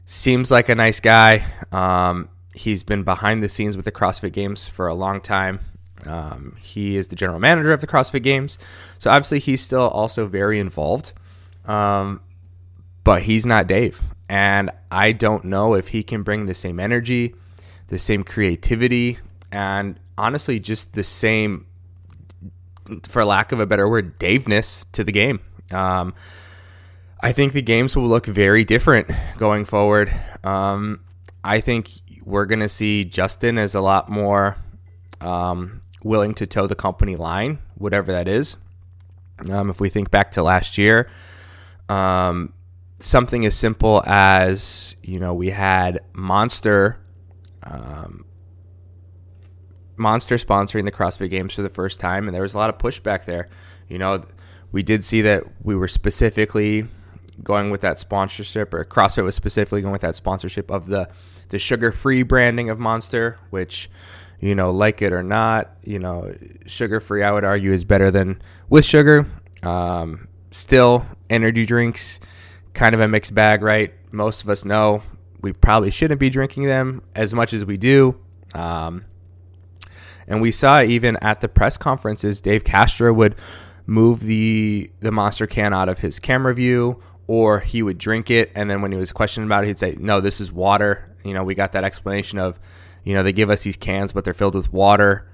Seems 0.07 0.51
like 0.51 0.69
a 0.69 0.75
nice 0.75 1.01
guy. 1.01 1.45
Um, 1.73 2.29
he's 2.55 2.83
been 2.83 3.03
behind 3.03 3.43
the 3.43 3.49
scenes 3.49 3.77
with 3.77 3.85
the 3.85 3.93
CrossFit 3.93 4.33
Games 4.33 4.67
for 4.67 4.87
a 4.87 4.95
long 4.95 5.21
time. 5.21 5.61
Um, 6.07 6.57
he 6.61 6.97
is 6.97 7.09
the 7.09 7.17
general 7.17 7.41
manager 7.41 7.73
of 7.73 7.81
the 7.81 7.87
CrossFit 7.87 8.23
Games, 8.23 8.59
so 8.99 9.11
obviously 9.11 9.39
he's 9.39 9.63
still 9.63 9.89
also 9.89 10.27
very 10.27 10.61
involved. 10.61 11.13
Um, 11.65 12.21
but 13.03 13.23
he's 13.23 13.47
not 13.47 13.67
Dave, 13.67 14.03
and 14.29 14.71
I 14.91 15.13
don't 15.13 15.45
know 15.45 15.75
if 15.75 15.89
he 15.89 16.03
can 16.03 16.23
bring 16.23 16.47
the 16.47 16.55
same 16.55 16.81
energy, 16.81 17.35
the 17.89 17.99
same 17.99 18.25
creativity, 18.25 19.19
and 19.51 19.99
honestly, 20.19 20.61
just 20.61 20.93
the 20.95 21.05
same, 21.05 21.67
for 23.05 23.25
lack 23.25 23.53
of 23.53 23.61
a 23.61 23.67
better 23.67 23.89
word, 23.89 24.19
Daveness 24.19 24.87
to 24.93 25.05
the 25.05 25.13
game. 25.13 25.41
Um, 25.71 26.15
I 27.21 27.33
think 27.33 27.53
the 27.53 27.63
games 27.63 27.97
will 27.97 28.07
look 28.07 28.27
very 28.27 28.65
different 28.65 29.11
going 29.39 29.65
forward. 29.65 30.13
Um, 30.45 31.01
I 31.47 31.61
think 31.61 31.91
we're 32.25 32.47
going 32.47 32.61
to 32.61 32.69
see 32.69 33.05
Justin 33.05 33.57
as 33.57 33.77
a 33.77 33.81
lot 33.81 34.09
more 34.09 34.57
um, 35.21 35.83
willing 36.03 36.35
to 36.35 36.47
toe 36.47 36.67
the 36.67 36.75
company 36.75 37.15
line, 37.15 37.61
whatever 37.77 38.13
that 38.13 38.27
is. 38.27 38.57
Um, 39.49 39.71
if 39.71 39.81
we 39.81 39.89
think 39.89 40.11
back 40.11 40.33
to 40.33 40.43
last 40.43 40.77
year, 40.77 41.09
um, 41.89 42.53
something 42.99 43.47
as 43.47 43.55
simple 43.55 44.03
as 44.07 44.97
you 45.03 45.21
know 45.21 45.35
we 45.35 45.51
had 45.51 46.01
Monster, 46.15 46.99
um, 47.63 48.25
Monster 49.97 50.37
sponsoring 50.37 50.85
the 50.85 50.91
CrossFit 50.91 51.31
Games 51.31 51.55
for 51.55 51.63
the 51.63 51.69
first 51.69 52.01
time, 52.01 52.27
and 52.27 52.35
there 52.35 52.43
was 52.43 52.55
a 52.55 52.59
lot 52.59 52.71
of 52.71 52.79
pushback 52.79 53.25
there. 53.25 53.49
You 53.89 53.99
know, 53.99 54.25
we 54.73 54.83
did 54.83 55.05
see 55.05 55.23
that 55.23 55.45
we 55.63 55.77
were 55.77 55.89
specifically 55.89 56.89
going 57.43 57.71
with 57.71 57.81
that 57.83 57.99
sponsorship, 57.99 58.73
or 58.75 58.85
CrossFit 58.85 59.25
was 59.25 59.35
specifically 59.35 59.83
going 59.83 59.93
with 59.93 60.03
that 60.03 60.17
sponsorship 60.17 60.71
of 60.71 60.87
the 60.87 61.09
the 61.49 61.59
sugar 61.59 61.93
free 61.93 62.23
branding 62.23 62.71
of 62.71 62.79
Monster, 62.79 63.39
which 63.51 63.89
you 64.41 64.55
know, 64.55 64.71
like 64.71 65.03
it 65.03 65.13
or 65.13 65.23
not, 65.23 65.77
you 65.83 65.99
know, 65.99 66.35
sugar 66.67 67.01
free, 67.01 67.23
I 67.23 67.33
would 67.33 67.45
argue, 67.45 67.73
is 67.73 67.85
better 67.85 68.11
than 68.11 68.43
with 68.69 68.85
sugar. 68.85 69.27
Um, 69.63 70.29
still, 70.51 71.07
energy 71.31 71.65
drinks, 71.65 72.21
kind 72.75 72.95
of 72.95 73.01
a 73.01 73.09
mixed 73.09 73.35
bag, 73.35 73.63
right? 73.63 73.95
Most 74.13 74.43
of 74.43 74.51
us 74.51 74.65
know 74.65 75.03
we 75.41 75.53
probably 75.53 75.91
shouldn't 75.91 76.21
be 76.21 76.31
drinking 76.31 76.65
them 76.65 77.03
as 77.15 77.33
much 77.33 77.53
as 77.53 77.65
we 77.65 77.77
do. 77.77 78.17
Um, 78.55 79.05
and 80.29 80.41
we 80.41 80.51
saw 80.51 80.83
even 80.83 81.17
at 81.23 81.41
the 81.41 81.49
press 81.49 81.77
conferences, 81.77 82.41
Dave 82.41 82.65
Castro 82.65 83.13
would 83.13 83.37
move 83.87 84.21
the 84.21 84.91
the 85.01 85.13
monster 85.13 85.47
can 85.47 85.73
out 85.73 85.89
of 85.89 86.01
his 86.01 86.19
camera 86.19 86.53
view, 86.53 87.01
or 87.27 87.61
he 87.61 87.83
would 87.83 87.99
drink 87.99 88.31
it, 88.31 88.53
and 88.55 88.71
then 88.71 88.83
when 88.83 88.93
he 88.93 88.99
was 88.99 89.13
questioned 89.13 89.47
about 89.47 89.65
it, 89.65 89.69
he'd 89.69 89.79
say, 89.79 89.97
"No, 89.99 90.21
this 90.21 90.41
is 90.41 90.53
water." 90.53 91.17
You 91.25 91.35
know, 91.35 91.45
we 91.45 91.55
got 91.55 91.73
that 91.73 91.85
explanation 91.85 92.39
of 92.39 92.59
you 93.07 93.15
know, 93.15 93.23
they 93.23 93.33
give 93.33 93.51
us 93.51 93.63
these 93.63 93.77
cans, 93.77 94.13
but 94.13 94.25
they're 94.25 94.35
filled 94.35 94.57
with 94.57 94.73
water. 94.73 95.31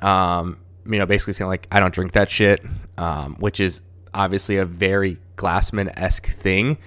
Um, 0.00 0.56
you 0.86 0.98
know, 0.98 1.04
basically 1.04 1.34
saying 1.34 1.48
like, 1.48 1.68
I 1.70 1.78
don't 1.78 1.92
drink 1.92 2.12
that 2.12 2.30
shit, 2.30 2.64
um, 2.96 3.36
which 3.38 3.60
is 3.60 3.82
obviously 4.14 4.56
a 4.56 4.64
very 4.64 5.18
Glassman 5.36 5.92
esque 5.98 6.26
thing 6.26 6.78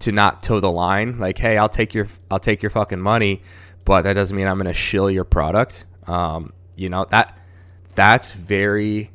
to 0.00 0.10
not 0.10 0.42
toe 0.42 0.60
the 0.60 0.70
line. 0.70 1.18
Like, 1.18 1.36
hey, 1.36 1.58
I'll 1.58 1.68
take 1.68 1.92
your, 1.92 2.08
I'll 2.30 2.38
take 2.38 2.62
your 2.62 2.70
fucking 2.70 3.00
money, 3.00 3.42
but 3.84 4.02
that 4.02 4.14
doesn't 4.14 4.34
mean 4.34 4.48
I'm 4.48 4.58
to 4.60 4.72
shill 4.72 5.10
your 5.10 5.24
product. 5.24 5.84
Um, 6.06 6.54
you 6.74 6.88
know 6.88 7.04
that 7.10 7.38
that's 7.94 8.32
very 8.32 9.10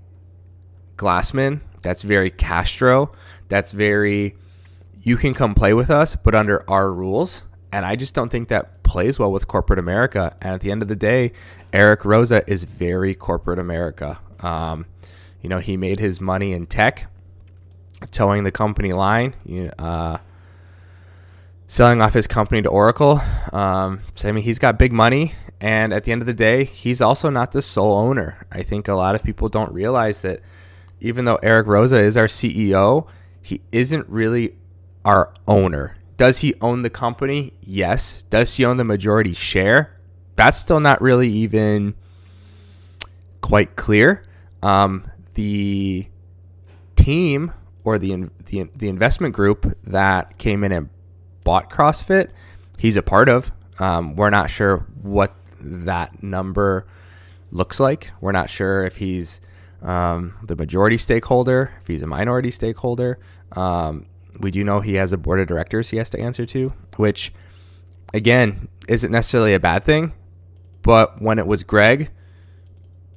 Glassman. 0.95 1.61
That's 1.81 2.03
very 2.03 2.29
Castro. 2.29 3.13
That's 3.49 3.71
very. 3.71 4.35
You 5.07 5.15
can 5.15 5.33
come 5.33 5.55
play 5.55 5.73
with 5.73 5.89
us, 5.89 6.17
but 6.17 6.35
under 6.35 6.69
our 6.69 6.91
rules. 6.91 7.43
And 7.71 7.85
I 7.85 7.95
just 7.95 8.13
don't 8.13 8.27
think 8.27 8.49
that 8.49 8.83
plays 8.83 9.17
well 9.17 9.31
with 9.31 9.47
corporate 9.47 9.79
America. 9.79 10.35
And 10.41 10.53
at 10.53 10.59
the 10.59 10.69
end 10.69 10.81
of 10.81 10.89
the 10.89 10.97
day, 10.97 11.31
Eric 11.71 12.01
Roza 12.01 12.43
is 12.45 12.63
very 12.63 13.15
corporate 13.15 13.57
America. 13.57 14.19
Um, 14.41 14.85
you 15.41 15.47
know, 15.47 15.59
he 15.59 15.77
made 15.77 16.01
his 16.01 16.19
money 16.19 16.51
in 16.51 16.65
tech, 16.65 17.09
toeing 18.11 18.43
the 18.43 18.51
company 18.51 18.91
line, 18.91 19.33
uh, 19.79 20.17
selling 21.67 22.01
off 22.01 22.11
his 22.11 22.27
company 22.27 22.61
to 22.63 22.67
Oracle. 22.67 23.21
Um, 23.53 24.01
so, 24.13 24.27
I 24.27 24.33
mean, 24.33 24.43
he's 24.43 24.59
got 24.59 24.77
big 24.77 24.91
money. 24.91 25.35
And 25.61 25.93
at 25.93 26.03
the 26.03 26.11
end 26.11 26.21
of 26.21 26.25
the 26.25 26.33
day, 26.33 26.65
he's 26.65 26.99
also 26.99 27.29
not 27.29 27.53
the 27.53 27.61
sole 27.61 27.93
owner. 27.93 28.45
I 28.51 28.61
think 28.61 28.89
a 28.89 28.93
lot 28.93 29.15
of 29.15 29.23
people 29.23 29.47
don't 29.47 29.71
realize 29.71 30.19
that 30.23 30.41
even 30.99 31.23
though 31.23 31.39
Eric 31.41 31.67
Roza 31.67 31.97
is 31.97 32.17
our 32.17 32.27
CEO, 32.27 33.07
he 33.41 33.61
isn't 33.71 34.05
really 34.09 34.53
our 35.07 35.33
owner. 35.47 35.95
Does 36.17 36.39
he 36.39 36.53
own 36.59 36.81
the 36.81 36.89
company? 36.89 37.53
Yes. 37.61 38.23
Does 38.29 38.53
he 38.53 38.65
own 38.65 38.75
the 38.75 38.83
majority 38.83 39.33
share? 39.33 39.97
That's 40.35 40.57
still 40.57 40.81
not 40.81 41.01
really 41.01 41.29
even 41.29 41.95
quite 43.39 43.77
clear. 43.77 44.25
Um, 44.61 45.09
the 45.35 46.07
team 46.97 47.53
or 47.85 47.97
the, 47.97 48.29
the 48.47 48.63
the 48.75 48.89
investment 48.89 49.33
group 49.33 49.77
that 49.85 50.37
came 50.37 50.65
in 50.65 50.73
and 50.73 50.89
bought 51.45 51.69
CrossFit, 51.69 52.31
he's 52.77 52.97
a 52.97 53.01
part 53.01 53.29
of. 53.29 53.53
Um, 53.79 54.17
we're 54.17 54.29
not 54.29 54.49
sure 54.49 54.85
what 55.01 55.33
that 55.61 56.21
number 56.21 56.85
looks 57.51 57.79
like. 57.79 58.11
We're 58.19 58.33
not 58.33 58.49
sure 58.49 58.83
if 58.83 58.97
he's 58.97 59.39
um, 59.81 60.33
the 60.43 60.57
majority 60.57 60.97
stakeholder, 60.97 61.71
if 61.79 61.87
he's 61.87 62.01
a 62.01 62.07
minority 62.07 62.51
stakeholder. 62.51 63.19
Um, 63.53 64.07
we 64.39 64.51
do 64.51 64.63
know 64.63 64.79
he 64.79 64.95
has 64.95 65.13
a 65.13 65.17
board 65.17 65.39
of 65.39 65.47
directors 65.47 65.89
he 65.89 65.97
has 65.97 66.09
to 66.11 66.19
answer 66.19 66.45
to, 66.47 66.73
which 66.97 67.33
again 68.13 68.67
isn't 68.87 69.11
necessarily 69.11 69.53
a 69.53 69.59
bad 69.59 69.83
thing. 69.83 70.13
But 70.81 71.21
when 71.21 71.39
it 71.39 71.47
was 71.47 71.63
Greg 71.63 72.11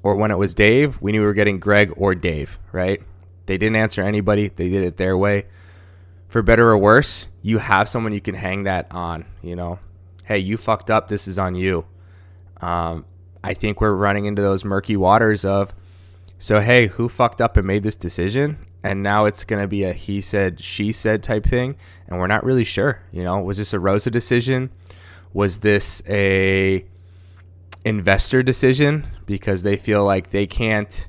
or 0.02 0.16
when 0.16 0.30
it 0.30 0.38
was 0.38 0.54
Dave, 0.54 1.00
we 1.00 1.12
knew 1.12 1.20
we 1.20 1.26
were 1.26 1.34
getting 1.34 1.60
Greg 1.60 1.92
or 1.96 2.14
Dave, 2.14 2.58
right? 2.72 3.00
They 3.46 3.58
didn't 3.58 3.76
answer 3.76 4.02
anybody, 4.02 4.48
they 4.48 4.68
did 4.68 4.84
it 4.84 4.96
their 4.96 5.16
way. 5.16 5.46
For 6.28 6.42
better 6.42 6.68
or 6.68 6.78
worse, 6.78 7.26
you 7.42 7.58
have 7.58 7.88
someone 7.88 8.12
you 8.12 8.20
can 8.20 8.34
hang 8.34 8.64
that 8.64 8.88
on, 8.92 9.24
you 9.42 9.56
know. 9.56 9.80
Hey, 10.24 10.38
you 10.38 10.56
fucked 10.56 10.90
up, 10.90 11.08
this 11.08 11.26
is 11.26 11.38
on 11.38 11.54
you. 11.54 11.84
Um, 12.60 13.04
I 13.42 13.54
think 13.54 13.80
we're 13.80 13.94
running 13.94 14.26
into 14.26 14.42
those 14.42 14.64
murky 14.64 14.96
waters 14.96 15.44
of 15.44 15.74
so 16.38 16.58
hey, 16.60 16.86
who 16.86 17.08
fucked 17.08 17.42
up 17.42 17.58
and 17.58 17.66
made 17.66 17.82
this 17.82 17.96
decision? 17.96 18.66
And 18.82 19.02
now 19.02 19.26
it's 19.26 19.44
going 19.44 19.62
to 19.62 19.68
be 19.68 19.84
a 19.84 19.92
he 19.92 20.20
said 20.20 20.60
she 20.60 20.92
said 20.92 21.22
type 21.22 21.44
thing 21.44 21.76
and 22.08 22.18
we're 22.18 22.26
not 22.26 22.44
really 22.44 22.64
sure 22.64 23.02
you 23.12 23.22
know? 23.22 23.40
Was 23.40 23.58
this 23.58 23.72
a 23.74 23.78
Roza 23.78 24.10
decision? 24.10 24.70
Was 25.32 25.58
this 25.58 26.02
a 26.08 26.84
investor 27.84 28.42
decision? 28.42 29.06
Because 29.26 29.62
they 29.62 29.76
feel 29.76 30.04
like 30.04 30.30
they 30.30 30.46
can't 30.46 31.08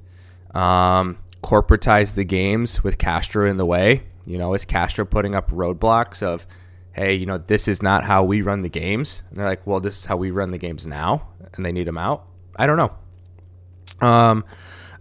um, 0.53 1.17
corporatize 1.41 2.15
the 2.15 2.23
games 2.23 2.83
with 2.83 2.97
castro 2.97 3.49
in 3.49 3.57
the 3.57 3.65
way. 3.65 4.03
You 4.25 4.37
know 4.37 4.53
is 4.53 4.65
castro 4.65 5.05
putting 5.05 5.33
up 5.33 5.49
roadblocks 5.49 6.21
of 6.21 6.45
hey 6.93 7.15
you 7.15 7.25
know 7.25 7.37
this 7.37 7.67
is 7.67 7.81
not 7.81 8.03
how 8.03 8.23
we 8.23 8.41
run 8.41 8.61
the 8.61 8.69
games? 8.69 9.23
And 9.29 9.39
they're 9.39 9.47
like 9.47 9.65
well 9.65 9.79
this 9.79 9.97
is 9.97 10.05
how 10.05 10.17
we 10.17 10.31
run 10.31 10.51
the 10.51 10.57
games 10.57 10.85
now 10.85 11.27
and 11.53 11.65
they 11.65 11.71
need 11.71 11.87
them 11.87 11.97
out? 11.97 12.27
I 12.57 12.67
don't 12.67 12.77
know. 12.77 14.07
Um, 14.07 14.43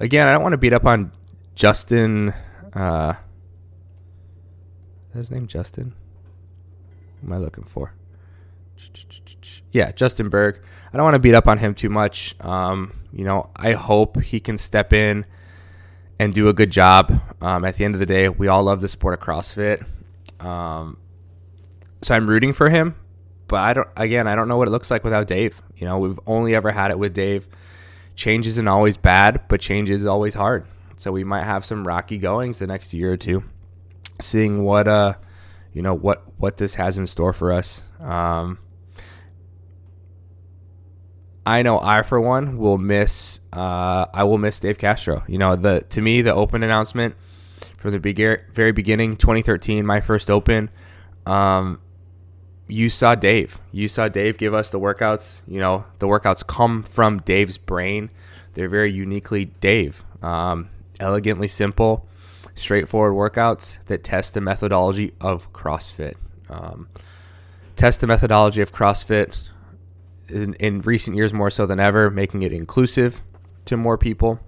again 0.00 0.26
i 0.26 0.32
don't 0.32 0.42
want 0.42 0.52
to 0.52 0.58
beat 0.58 0.72
up 0.72 0.86
on 0.86 1.12
justin 1.54 2.34
uh, 2.74 3.14
is 5.10 5.14
his 5.16 5.30
name 5.30 5.46
Justin? 5.46 5.94
Am 7.22 7.32
I 7.32 7.38
looking 7.38 7.64
for? 7.64 7.94
yeah, 9.72 9.92
Justin 9.92 10.30
Bergh. 10.30 10.58
I 10.92 10.96
don't 10.96 11.04
want 11.04 11.14
to 11.14 11.20
beat 11.20 11.34
up 11.34 11.46
on 11.46 11.58
him 11.58 11.74
too 11.74 11.88
much. 11.88 12.34
Um, 12.40 12.92
you 13.12 13.24
know, 13.24 13.50
I 13.54 13.72
hope 13.72 14.20
he 14.22 14.40
can 14.40 14.58
step 14.58 14.92
in 14.92 15.24
and 16.18 16.34
do 16.34 16.48
a 16.48 16.52
good 16.52 16.70
job. 16.70 17.20
Um, 17.40 17.64
at 17.64 17.76
the 17.76 17.84
end 17.84 17.94
of 17.94 18.00
the 18.00 18.06
day, 18.06 18.28
we 18.28 18.48
all 18.48 18.62
love 18.64 18.80
the 18.80 18.88
sport 18.88 19.14
of 19.14 19.20
CrossFit. 19.20 19.84
Um, 20.44 20.96
so 22.02 22.14
I'm 22.14 22.28
rooting 22.28 22.52
for 22.52 22.68
him, 22.68 22.94
but 23.46 23.60
I 23.60 23.72
don't. 23.74 23.88
Again, 23.96 24.26
I 24.26 24.34
don't 24.34 24.48
know 24.48 24.56
what 24.56 24.68
it 24.68 24.70
looks 24.70 24.90
like 24.90 25.04
without 25.04 25.26
Dave. 25.26 25.62
You 25.76 25.86
know, 25.86 25.98
we've 25.98 26.18
only 26.26 26.54
ever 26.54 26.70
had 26.70 26.90
it 26.90 26.98
with 26.98 27.14
Dave. 27.14 27.46
Change 28.16 28.46
isn't 28.46 28.68
always 28.68 28.96
bad, 28.96 29.42
but 29.48 29.60
change 29.60 29.90
is 29.90 30.06
always 30.06 30.34
hard. 30.34 30.66
So 31.00 31.11
we 31.12 31.25
might 31.25 31.45
have 31.45 31.64
some 31.64 31.87
rocky 31.87 32.19
goings 32.19 32.59
the 32.59 32.66
next 32.66 32.92
year 32.92 33.11
or 33.11 33.16
two. 33.16 33.42
Seeing 34.21 34.64
what 34.64 34.87
uh, 34.87 35.14
you 35.73 35.80
know 35.80 35.95
what 35.95 36.25
what 36.37 36.59
this 36.59 36.75
has 36.75 36.99
in 36.99 37.07
store 37.07 37.33
for 37.33 37.52
us. 37.52 37.83
Um, 37.99 38.59
I 41.47 41.62
know 41.62 41.80
I 41.80 42.02
for 42.02 42.21
one 42.21 42.59
will 42.59 42.76
miss. 42.76 43.40
Uh, 43.50 44.04
I 44.12 44.25
will 44.25 44.37
miss 44.37 44.61
Dave 44.61 44.76
Castro. 44.76 45.25
You 45.26 45.38
know, 45.38 45.57
the 45.57 45.80
to 45.88 46.02
me 46.02 46.21
the 46.21 46.35
open 46.35 46.62
announcement 46.62 47.14
from 47.78 47.92
the 47.92 48.38
very 48.52 48.73
beginning, 48.73 49.16
2013, 49.16 49.87
my 49.87 50.02
first 50.02 50.30
open. 50.30 50.69
Um, 51.25 51.80
you 52.69 52.90
saw 52.90 53.14
Dave. 53.14 53.59
You 53.73 53.88
saw 53.88 54.09
Dave 54.09 54.37
give 54.37 54.52
us 54.52 54.69
the 54.69 54.78
workouts. 54.78 55.40
You 55.49 55.61
know, 55.61 55.87
the 55.99 56.07
workouts 56.07 56.47
come 56.47 56.83
from 56.83 57.21
Dave's 57.21 57.57
brain. 57.57 58.11
They're 58.52 58.69
very 58.69 58.92
uniquely 58.92 59.47
Dave. 59.47 60.04
Um, 60.23 60.69
elegantly 61.00 61.49
simple, 61.49 62.09
straightforward 62.54 63.14
workouts 63.14 63.78
that 63.87 64.04
test 64.04 64.35
the 64.35 64.40
methodology 64.40 65.12
of 65.21 65.52
CrossFit. 65.52 66.14
Um, 66.49 66.88
test 67.76 68.00
the 68.00 68.07
methodology 68.07 68.61
of 68.61 68.73
CrossFit 68.73 69.37
in, 70.28 70.54
in 70.54 70.80
recent 70.83 71.16
years 71.16 71.33
more 71.33 71.50
so 71.50 71.66
than 71.66 71.80
ever, 71.80 72.11
making 72.11 72.42
it 72.42 72.52
inclusive 72.52 73.21
to 73.66 73.76
more 73.76 73.99
people, 73.99 74.40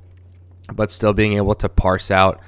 but 0.73 0.91
still 0.91 1.13
being 1.13 1.35
able 1.35 1.55
to 1.57 1.69
parse 1.69 2.11
out, 2.11 2.41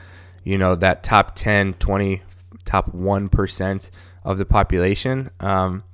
you 0.45 0.59
know, 0.59 0.75
that 0.75 1.03
top 1.03 1.35
10, 1.35 1.75
20, 1.75 2.23
top 2.65 2.93
1% 2.93 3.91
of 4.25 4.39
the 4.39 4.45
population. 4.45 5.31
Um, 5.41 5.85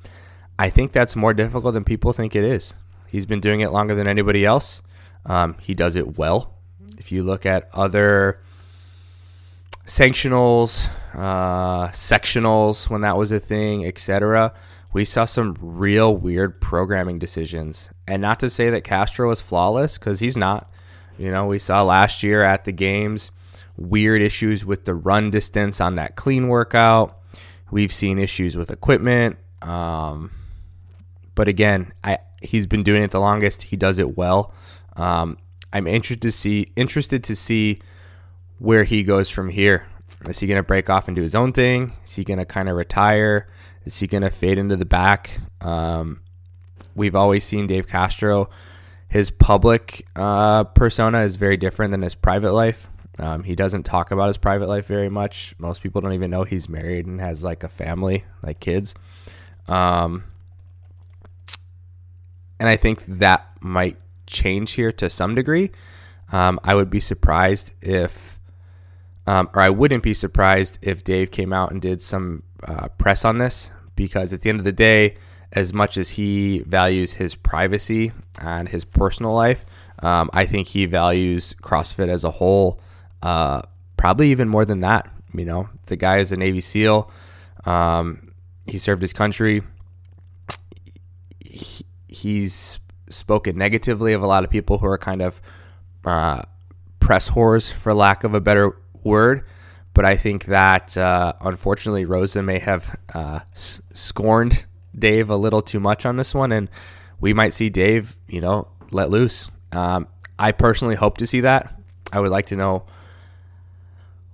I 0.59 0.71
think 0.71 0.93
that's 0.93 1.17
more 1.17 1.35
difficult 1.35 1.75
than 1.75 1.85
people 1.85 2.13
think 2.13 2.37
it 2.37 2.45
is. 2.45 2.75
He's 3.09 3.27
been 3.27 3.41
doing 3.41 3.61
it 3.61 3.73
longer 3.73 3.95
than 3.95 4.07
anybody 4.07 4.45
else. 4.45 4.83
Um, 5.27 5.57
he 5.61 5.75
does 5.75 5.97
it 5.97 6.19
well. 6.19 6.55
If 7.01 7.11
you 7.11 7.23
look 7.23 7.47
at 7.47 7.71
other 7.73 8.39
sanctionals, 9.87 10.87
uh, 11.15 11.89
sectionals, 11.89 12.91
when 12.91 13.01
that 13.01 13.17
was 13.17 13.33
a 13.33 13.41
thing, 13.41 13.87
etc., 13.87 14.53
we 14.93 15.07
saw 15.07 15.25
some 15.25 15.57
real 15.63 16.15
weird 16.15 16.61
programming 16.61 17.19
decisions. 17.19 17.89
And 18.07 18.21
not 18.21 18.39
to 18.41 18.51
say 18.51 18.69
that 18.69 18.85
Castro 18.85 19.31
was 19.31 19.41
flawless, 19.41 19.97
because 19.97 20.21
he's 20.21 20.37
not. 20.37 20.71
You 21.17 21.31
know, 21.31 21.47
we 21.47 21.59
saw 21.59 21.83
last 21.83 22.23
year 22.23 22.43
at 22.45 22.67
the 22.67 22.73
games 22.73 23.31
weird 23.79 24.21
issues 24.21 24.63
with 24.63 24.85
the 24.85 24.95
run 24.95 25.31
distance 25.31 25.81
on 25.81 25.95
that 25.95 26.17
clean 26.17 26.49
workout. 26.49 27.19
We've 27.71 27.93
seen 27.93 28.19
issues 28.19 28.59
with 28.59 28.71
equipment. 28.71 29.39
Um, 29.63 30.31
but 31.35 31.49
again, 31.49 31.93
I 32.05 32.19
he's 32.43 32.67
been 32.67 32.83
doing 32.83 33.03
it 33.03 33.11
the 33.11 33.21
longest. 33.21 33.63
He 33.63 33.77
does 33.77 33.99
it 33.99 34.19
well. 34.19 34.53
Um, 34.97 35.39
I'm 35.73 35.87
interested 35.87 36.23
to 36.23 36.33
see 36.33 36.73
interested 36.77 37.25
to 37.25 37.37
see 37.37 37.81
where 38.59 38.85
he 38.85 39.03
goes 39.03 39.29
from 39.29 39.49
here. 39.49 39.87
Is 40.29 40.39
he 40.41 40.47
going 40.47 40.59
to 40.59 40.63
break 40.63 40.91
off 40.91 41.09
and 41.09 41.15
do 41.15 41.23
his 41.23 41.35
own 41.35 41.53
thing? 41.53 41.93
Is 42.05 42.15
he 42.15 42.25
going 42.25 42.39
to 42.39 42.45
kind 42.45 42.69
of 42.69 42.77
retire? 42.77 43.49
Is 43.85 43.99
he 43.99 44.07
going 44.07 44.23
to 44.23 44.31
fade 44.31 44.59
into 44.59 44.77
the 44.77 44.85
back? 44.85 45.31
Um, 45.61 46.21
we've 46.95 47.15
always 47.15 47.45
seen 47.45 47.67
Dave 47.67 47.87
Castro. 47.87 48.51
His 49.09 49.31
public 49.31 50.07
uh, 50.15 50.65
persona 50.65 51.23
is 51.23 51.37
very 51.37 51.57
different 51.57 51.91
than 51.93 52.03
his 52.03 52.15
private 52.15 52.53
life. 52.53 52.89
Um, 53.19 53.43
he 53.43 53.55
doesn't 53.55 53.85
talk 53.85 54.11
about 54.11 54.29
his 54.29 54.37
private 54.37 54.69
life 54.69 54.87
very 54.87 55.09
much. 55.09 55.55
Most 55.59 55.83
people 55.83 56.01
don't 56.01 56.13
even 56.13 56.31
know 56.31 56.45
he's 56.45 56.69
married 56.69 57.07
and 57.07 57.21
has 57.21 57.43
like 57.43 57.65
a 57.65 57.69
family, 57.69 58.25
like 58.43 58.61
kids. 58.61 58.95
Um, 59.69 60.25
and 62.59 62.69
I 62.69 62.77
think 62.77 63.05
that 63.07 63.47
might 63.61 63.99
change 64.31 64.73
here 64.73 64.93
to 64.93 65.11
some 65.11 65.35
degree. 65.35 65.71
Um, 66.33 66.61
I 66.63 66.75
would 66.75 66.91
be 66.91 67.01
surprised 67.01 67.73
if, 67.83 68.39
um, 69.27 69.51
or 69.55 69.63
I 69.63 69.71
wouldn't 69.71 70.03
be 70.03 70.15
surprised 70.15 70.79
if 70.83 71.05
Dave 71.05 71.31
came 71.31 71.53
out 71.53 71.73
and 71.73 71.83
did 71.83 72.01
some 72.01 72.43
uh, 72.63 72.89
press 72.99 73.25
on 73.25 73.39
this 73.39 73.71
because 73.97 74.33
at 74.33 74.43
the 74.43 74.49
end 74.49 74.59
of 74.59 74.65
the 74.65 74.73
day, 74.73 75.17
as 75.53 75.73
much 75.73 75.99
as 75.99 76.11
he 76.11 76.61
values 76.61 77.13
his 77.13 77.35
privacy 77.35 78.13
and 78.41 78.69
his 78.69 78.85
personal 78.85 79.35
life, 79.35 79.67
um, 80.03 80.31
I 80.33 80.47
think 80.47 80.69
he 80.69 80.87
values 80.87 81.55
CrossFit 81.61 82.09
as 82.09 82.25
a 82.25 82.31
whole, 82.31 82.81
uh, 83.23 83.63
probably 83.97 84.31
even 84.31 84.49
more 84.49 84.65
than 84.65 84.81
that. 84.81 85.13
You 85.35 85.45
know, 85.45 85.69
the 85.87 85.97
guy 85.97 86.19
is 86.19 86.33
a 86.33 86.37
Navy 86.37 86.61
SEAL. 86.61 87.11
Um, 87.65 88.33
he 88.67 88.79
served 88.79 89.03
his 89.03 89.13
country. 89.13 89.63
He, 91.41 91.85
he's 92.09 92.79
spoken 93.11 93.59
negatively 93.59 94.13
of 94.13 94.23
a 94.23 94.27
lot 94.27 94.45
of 94.45 94.51
people 94.51 94.79
who 94.79 94.87
are 94.87 94.99
kind 94.99 95.21
of 95.23 95.41
uh, 96.05 96.43
press 96.99 97.29
whores, 97.29 97.71
for 97.71 97.93
lack 97.93 98.25
of 98.25 98.35
a 98.35 98.41
better 98.41 98.77
word. 99.05 99.45
But 99.93 100.05
I 100.05 100.17
think 100.17 100.45
that 100.47 100.97
uh, 100.97 101.33
unfortunately 101.41 102.07
Roza 102.07 102.45
may 102.45 102.59
have 102.61 102.97
uh, 103.13 103.41
s- 103.53 103.83
scorned 103.93 104.65
Dave 104.97 105.31
a 105.31 105.37
little 105.37 105.63
too 105.63 105.81
much 105.81 106.07
on 106.07 106.17
this 106.17 106.35
one, 106.35 106.53
and 106.53 106.71
we 107.21 107.33
might 107.33 107.53
see 107.55 107.69
Dave, 107.71 108.17
you 108.29 108.41
know, 108.41 108.69
let 108.91 109.11
loose. 109.11 109.51
Um, 109.73 110.07
I 110.39 110.53
personally 110.53 110.95
hope 110.95 111.19
to 111.19 111.27
see 111.27 111.41
that. 111.41 111.75
I 112.13 112.21
would 112.21 112.31
like 112.31 112.47
to 112.47 112.57
know 112.57 112.87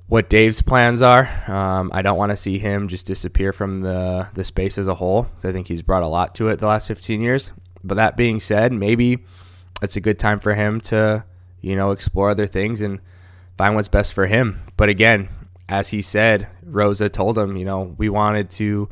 what 0.08 0.30
Dave's 0.30 0.62
plans 0.62 1.02
are. 1.02 1.26
Um, 1.50 1.90
I 1.92 2.02
don't 2.02 2.16
want 2.16 2.30
to 2.30 2.36
see 2.36 2.58
him 2.58 2.88
just 2.88 3.06
disappear 3.06 3.52
from 3.52 3.80
the 3.80 4.28
the 4.34 4.44
space 4.44 4.78
as 4.78 4.86
a 4.86 4.94
whole. 4.94 5.26
I 5.42 5.52
think 5.52 5.66
he's 5.68 5.82
brought 5.82 6.02
a 6.02 6.08
lot 6.08 6.34
to 6.36 6.48
it 6.48 6.58
the 6.58 6.66
last 6.68 6.86
15 6.86 7.20
years. 7.20 7.52
But 7.86 7.96
that 7.96 8.16
being 8.16 8.40
said, 8.40 8.72
maybe 8.72 9.18
it's 9.82 9.96
a 9.96 10.00
good 10.00 10.18
time 10.18 10.40
for 10.40 10.54
him 10.54 10.80
to, 10.82 11.24
you 11.60 11.76
know, 11.76 11.90
explore 11.90 12.30
other 12.30 12.46
things 12.46 12.80
and 12.80 13.00
find 13.56 13.74
what's 13.74 13.88
best 13.88 14.12
for 14.12 14.26
him. 14.26 14.62
But 14.76 14.88
again, 14.88 15.28
as 15.68 15.88
he 15.88 16.02
said, 16.02 16.48
Roza 16.68 17.10
told 17.10 17.36
him, 17.38 17.56
you 17.56 17.64
know, 17.64 17.94
we 17.98 18.08
wanted 18.08 18.50
to 18.52 18.88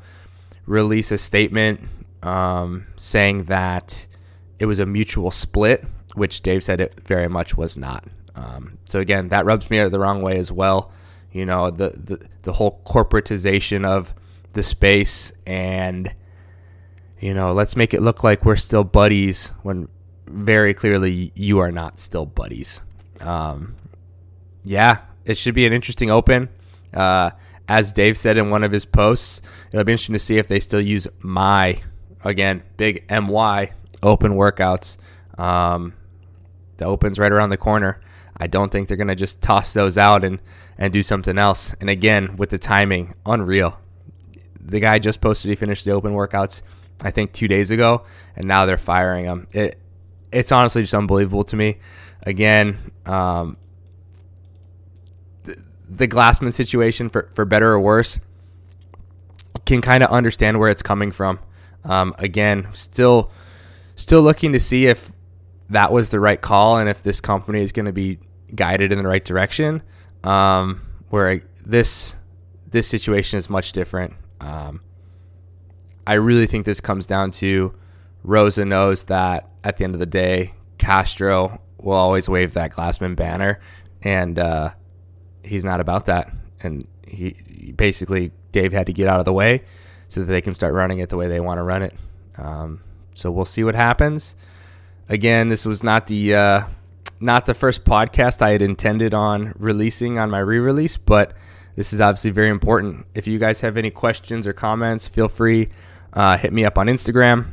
release 0.66 1.11
a 1.12 1.18
statement 1.18 1.80
um, 2.22 2.87
saying 2.96 3.44
that 3.44 4.07
it 4.59 4.66
was 4.66 4.78
a 4.78 4.87
mutual 4.87 5.30
split, 5.30 5.85
which 6.14 6.42
Dave 6.42 6.64
said 6.64 6.80
it 6.80 7.00
very 7.04 7.28
much 7.28 7.57
was 7.57 7.76
not. 7.76 8.04
Um, 8.35 8.78
so 8.85 9.00
again, 9.00 9.28
that 9.28 9.44
rubs 9.44 9.70
me 9.70 9.87
the 9.88 9.98
wrong 9.98 10.22
way 10.22 10.38
as 10.38 10.50
well. 10.50 10.92
You 11.33 11.44
know, 11.46 11.70
the, 11.70 11.90
the 11.90 12.28
the 12.42 12.52
whole 12.52 12.80
corporatization 12.87 13.85
of 13.85 14.14
the 14.52 14.62
space 14.62 15.33
and 15.46 16.14
you 17.20 17.35
know, 17.35 17.53
let's 17.53 17.77
make 17.77 17.94
it 17.94 18.03
look 18.03 18.24
like 18.24 18.44
we're 18.44 18.57
still 18.57 18.85
buddies 18.85 19.48
when 19.62 19.88
very 20.27 20.74
clearly 20.74 21.33
you 21.35 21.59
are 21.59 21.72
not 21.72 22.00
still 22.00 22.27
buddies. 22.27 22.81
Um, 23.20 23.77
yeah, 24.64 24.98
it 25.24 25.38
should 25.38 25.55
be 25.55 25.66
an 25.66 25.72
interesting 25.72 26.11
open. 26.11 26.48
Uh, 26.92 27.31
as 27.68 27.92
Dave 27.92 28.16
said 28.16 28.37
in 28.37 28.50
one 28.50 28.62
of 28.62 28.72
his 28.72 28.85
posts, 28.85 29.40
it'll 29.72 29.85
be 29.85 29.92
interesting 29.92 30.14
to 30.14 30.18
see 30.18 30.38
if 30.38 30.48
they 30.48 30.61
still 30.61 30.81
use 30.81 31.07
my, 31.20 31.81
again, 32.22 32.62
big 32.77 33.05
MY 33.09 33.72
open 34.03 34.33
workouts. 34.33 34.98
Um, 35.38 35.94
the 36.77 36.85
open's 36.85 37.18
right 37.18 37.33
around 37.33 37.50
the 37.50 37.57
corner. 37.57 38.00
I 38.37 38.46
don't 38.46 38.70
think 38.70 38.88
they're 38.88 38.96
going 38.96 39.09
to 39.09 39.14
just 39.14 39.40
toss 39.40 39.72
those 39.72 39.96
out 39.96 40.24
and, 40.24 40.40
and 40.77 40.92
do 40.92 41.03
something 41.03 41.38
else. 41.38 41.74
And 41.81 41.88
again, 41.88 42.37
with 42.37 42.50
the 42.50 42.59
timing, 42.59 43.14
unreal. 43.24 43.79
The 44.61 44.81
guy 44.81 44.98
just 44.98 45.20
posted 45.20 45.50
he 45.50 45.55
finished 45.55 45.85
the 45.85 45.92
open 45.92 46.12
workouts, 46.12 46.62
I 47.02 47.11
think, 47.11 47.33
two 47.33 47.48
days 47.48 47.70
ago, 47.70 48.04
and 48.37 48.46
now 48.46 48.66
they're 48.66 48.76
firing 48.76 49.24
him. 49.24 49.46
It, 49.52 49.78
it's 50.33 50.52
honestly 50.52 50.83
just 50.83 50.94
unbelievable 50.94 51.44
to 51.44 51.57
me. 51.57 51.78
Again, 52.22 52.92
um, 53.07 53.57
the 55.88 56.09
Glassman 56.09 56.52
situation, 56.52 57.09
for, 57.09 57.30
for 57.35 57.44
better 57.44 57.70
or 57.72 57.80
worse, 57.80 58.18
can 59.66 59.80
kind 59.80 60.02
of 60.02 60.11
understand 60.11 60.59
where 60.59 60.70
it's 60.70 60.83
coming 60.83 61.11
from. 61.11 61.38
Um, 61.85 62.14
again, 62.18 62.68
still 62.72 63.30
still 63.96 64.22
looking 64.22 64.52
to 64.52 64.61
see 64.61 64.87
if 64.87 65.12
that 65.70 65.92
was 65.92 66.11
the 66.11 66.18
right 66.18 66.40
call 66.40 66.78
and 66.78 66.88
if 66.88 67.02
this 67.02 67.20
company 67.20 67.62
is 67.62 67.72
going 67.72 67.87
to 67.87 67.92
be 67.92 68.18
guided 68.54 68.90
in 68.92 68.98
the 68.98 69.07
right 69.07 69.24
direction. 69.24 69.83
Um, 70.24 70.80
where 71.11 71.42
this 71.64 72.16
this 72.70 72.88
situation 72.88 73.38
is 73.38 73.48
much 73.48 73.72
different. 73.72 74.14
Um, 74.40 74.80
I 76.07 76.14
really 76.14 76.47
think 76.47 76.67
this 76.67 76.81
comes 76.81 77.07
down 77.07 77.31
to 77.33 77.75
Roza 78.27 78.67
knows 78.67 79.05
that 79.05 79.49
at 79.62 79.77
the 79.77 79.85
end 79.85 79.95
of 79.95 80.01
the 80.01 80.07
day, 80.07 80.55
Castro 80.79 81.61
will 81.79 81.95
always 81.95 82.29
wave 82.29 82.55
that 82.55 82.73
Glassman 82.73 83.17
banner, 83.17 83.61
and 84.03 84.38
uh, 84.38 84.71
he's 85.43 85.64
not 85.64 85.81
about 85.81 86.07
that. 86.07 86.31
And 86.62 86.87
he 87.07 87.73
basically 87.77 88.33
Dave 88.53 88.73
had 88.73 88.87
to 88.87 88.93
get 88.93 89.09
out 89.09 89.19
of 89.19 89.25
the 89.25 89.33
way 89.33 89.62
so 90.09 90.21
that 90.21 90.27
they 90.27 90.40
can 90.40 90.55
start 90.55 90.75
running 90.75 91.01
it 91.01 91.09
the 91.09 91.17
way 91.17 91.29
they 91.29 91.40
want 91.40 91.59
to 91.59 91.62
run 91.62 91.83
it. 91.83 91.95
Um, 92.37 92.81
so 93.14 93.31
we'll 93.31 93.45
see 93.45 93.64
what 93.64 93.75
happens. 93.75 94.37
Again, 95.09 95.49
this 95.49 95.67
was 95.67 95.83
not 95.83 96.07
the 96.07 96.35
uh, 96.35 96.62
not 97.21 97.47
the 97.47 97.55
first 97.55 97.85
podcast 97.85 98.43
I 98.43 98.51
had 98.51 98.62
intended 98.62 99.14
on 99.14 99.55
releasing 99.59 100.19
on 100.19 100.31
my 100.31 100.38
re-release, 100.38 100.97
but 100.97 101.35
this 101.77 101.93
is 101.93 102.01
obviously 102.01 102.31
very 102.31 102.49
important. 102.49 103.07
If 103.14 103.27
you 103.27 103.38
guys 103.38 103.61
have 103.61 103.77
any 103.77 103.90
questions 103.90 104.47
or 104.47 104.53
comments, 104.53 105.07
feel 105.07 105.29
free 105.29 105.71
uh, 106.14 106.37
hit 106.38 106.53
me 106.53 106.64
up 106.64 106.79
on 106.79 106.87
Instagram 106.87 107.53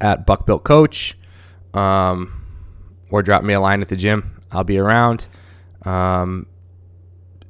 at 0.00 0.26
BuckBuiltCoach, 0.26 1.14
um, 1.76 2.42
or 3.10 3.22
drop 3.22 3.42
me 3.42 3.54
a 3.54 3.60
line 3.60 3.82
at 3.82 3.88
the 3.88 3.96
gym. 3.96 4.42
I'll 4.50 4.64
be 4.64 4.78
around. 4.78 5.26
Um, 5.84 6.46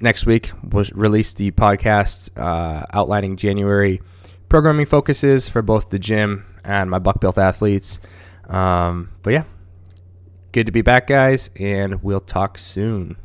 next 0.00 0.26
week 0.26 0.50
we'll 0.62 0.87
release 0.92 1.32
the 1.34 1.50
podcast 1.52 2.30
uh, 2.38 2.87
outlining 2.92 3.37
January 3.37 4.00
programming 4.48 4.87
focuses 4.87 5.48
for 5.48 5.62
both 5.62 5.90
the 5.90 5.98
gym 5.98 6.44
and 6.64 6.90
my 6.90 6.98
Buck 6.98 7.20
Built 7.20 7.38
athletes. 7.38 8.00
Um, 8.48 9.10
but 9.22 9.32
yeah, 9.32 9.44
good 10.52 10.66
to 10.66 10.72
be 10.72 10.82
back, 10.82 11.06
guys, 11.06 11.50
and 11.56 12.02
we'll 12.02 12.20
talk 12.20 12.58
soon. 12.58 13.16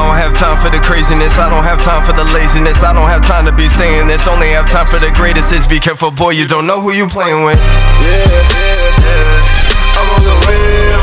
I 0.00 0.06
don't 0.06 0.16
have 0.16 0.34
time 0.34 0.58
for 0.58 0.70
the 0.70 0.82
craziness. 0.82 1.36
I 1.36 1.50
don't 1.50 1.62
have 1.62 1.82
time 1.82 2.02
for 2.02 2.14
the 2.14 2.24
laziness. 2.32 2.82
I 2.82 2.94
don't 2.94 3.08
have 3.08 3.22
time 3.22 3.44
to 3.44 3.52
be 3.52 3.66
saying 3.68 4.06
this. 4.06 4.26
Only 4.26 4.48
have 4.48 4.70
time 4.70 4.86
for 4.86 4.98
the 4.98 5.12
greatest. 5.12 5.52
Is 5.52 5.66
be 5.66 5.78
careful, 5.78 6.10
boy. 6.10 6.30
You 6.30 6.46
don't 6.46 6.66
know 6.66 6.80
who 6.80 6.92
you 6.92 7.06
playing 7.06 7.44
with. 7.44 7.60
Yeah, 8.00 8.24
yeah, 8.24 9.04
yeah. 9.04 10.00
I'm 10.00 10.08
on 10.16 10.24
the 10.24 10.46
way. 10.48 10.99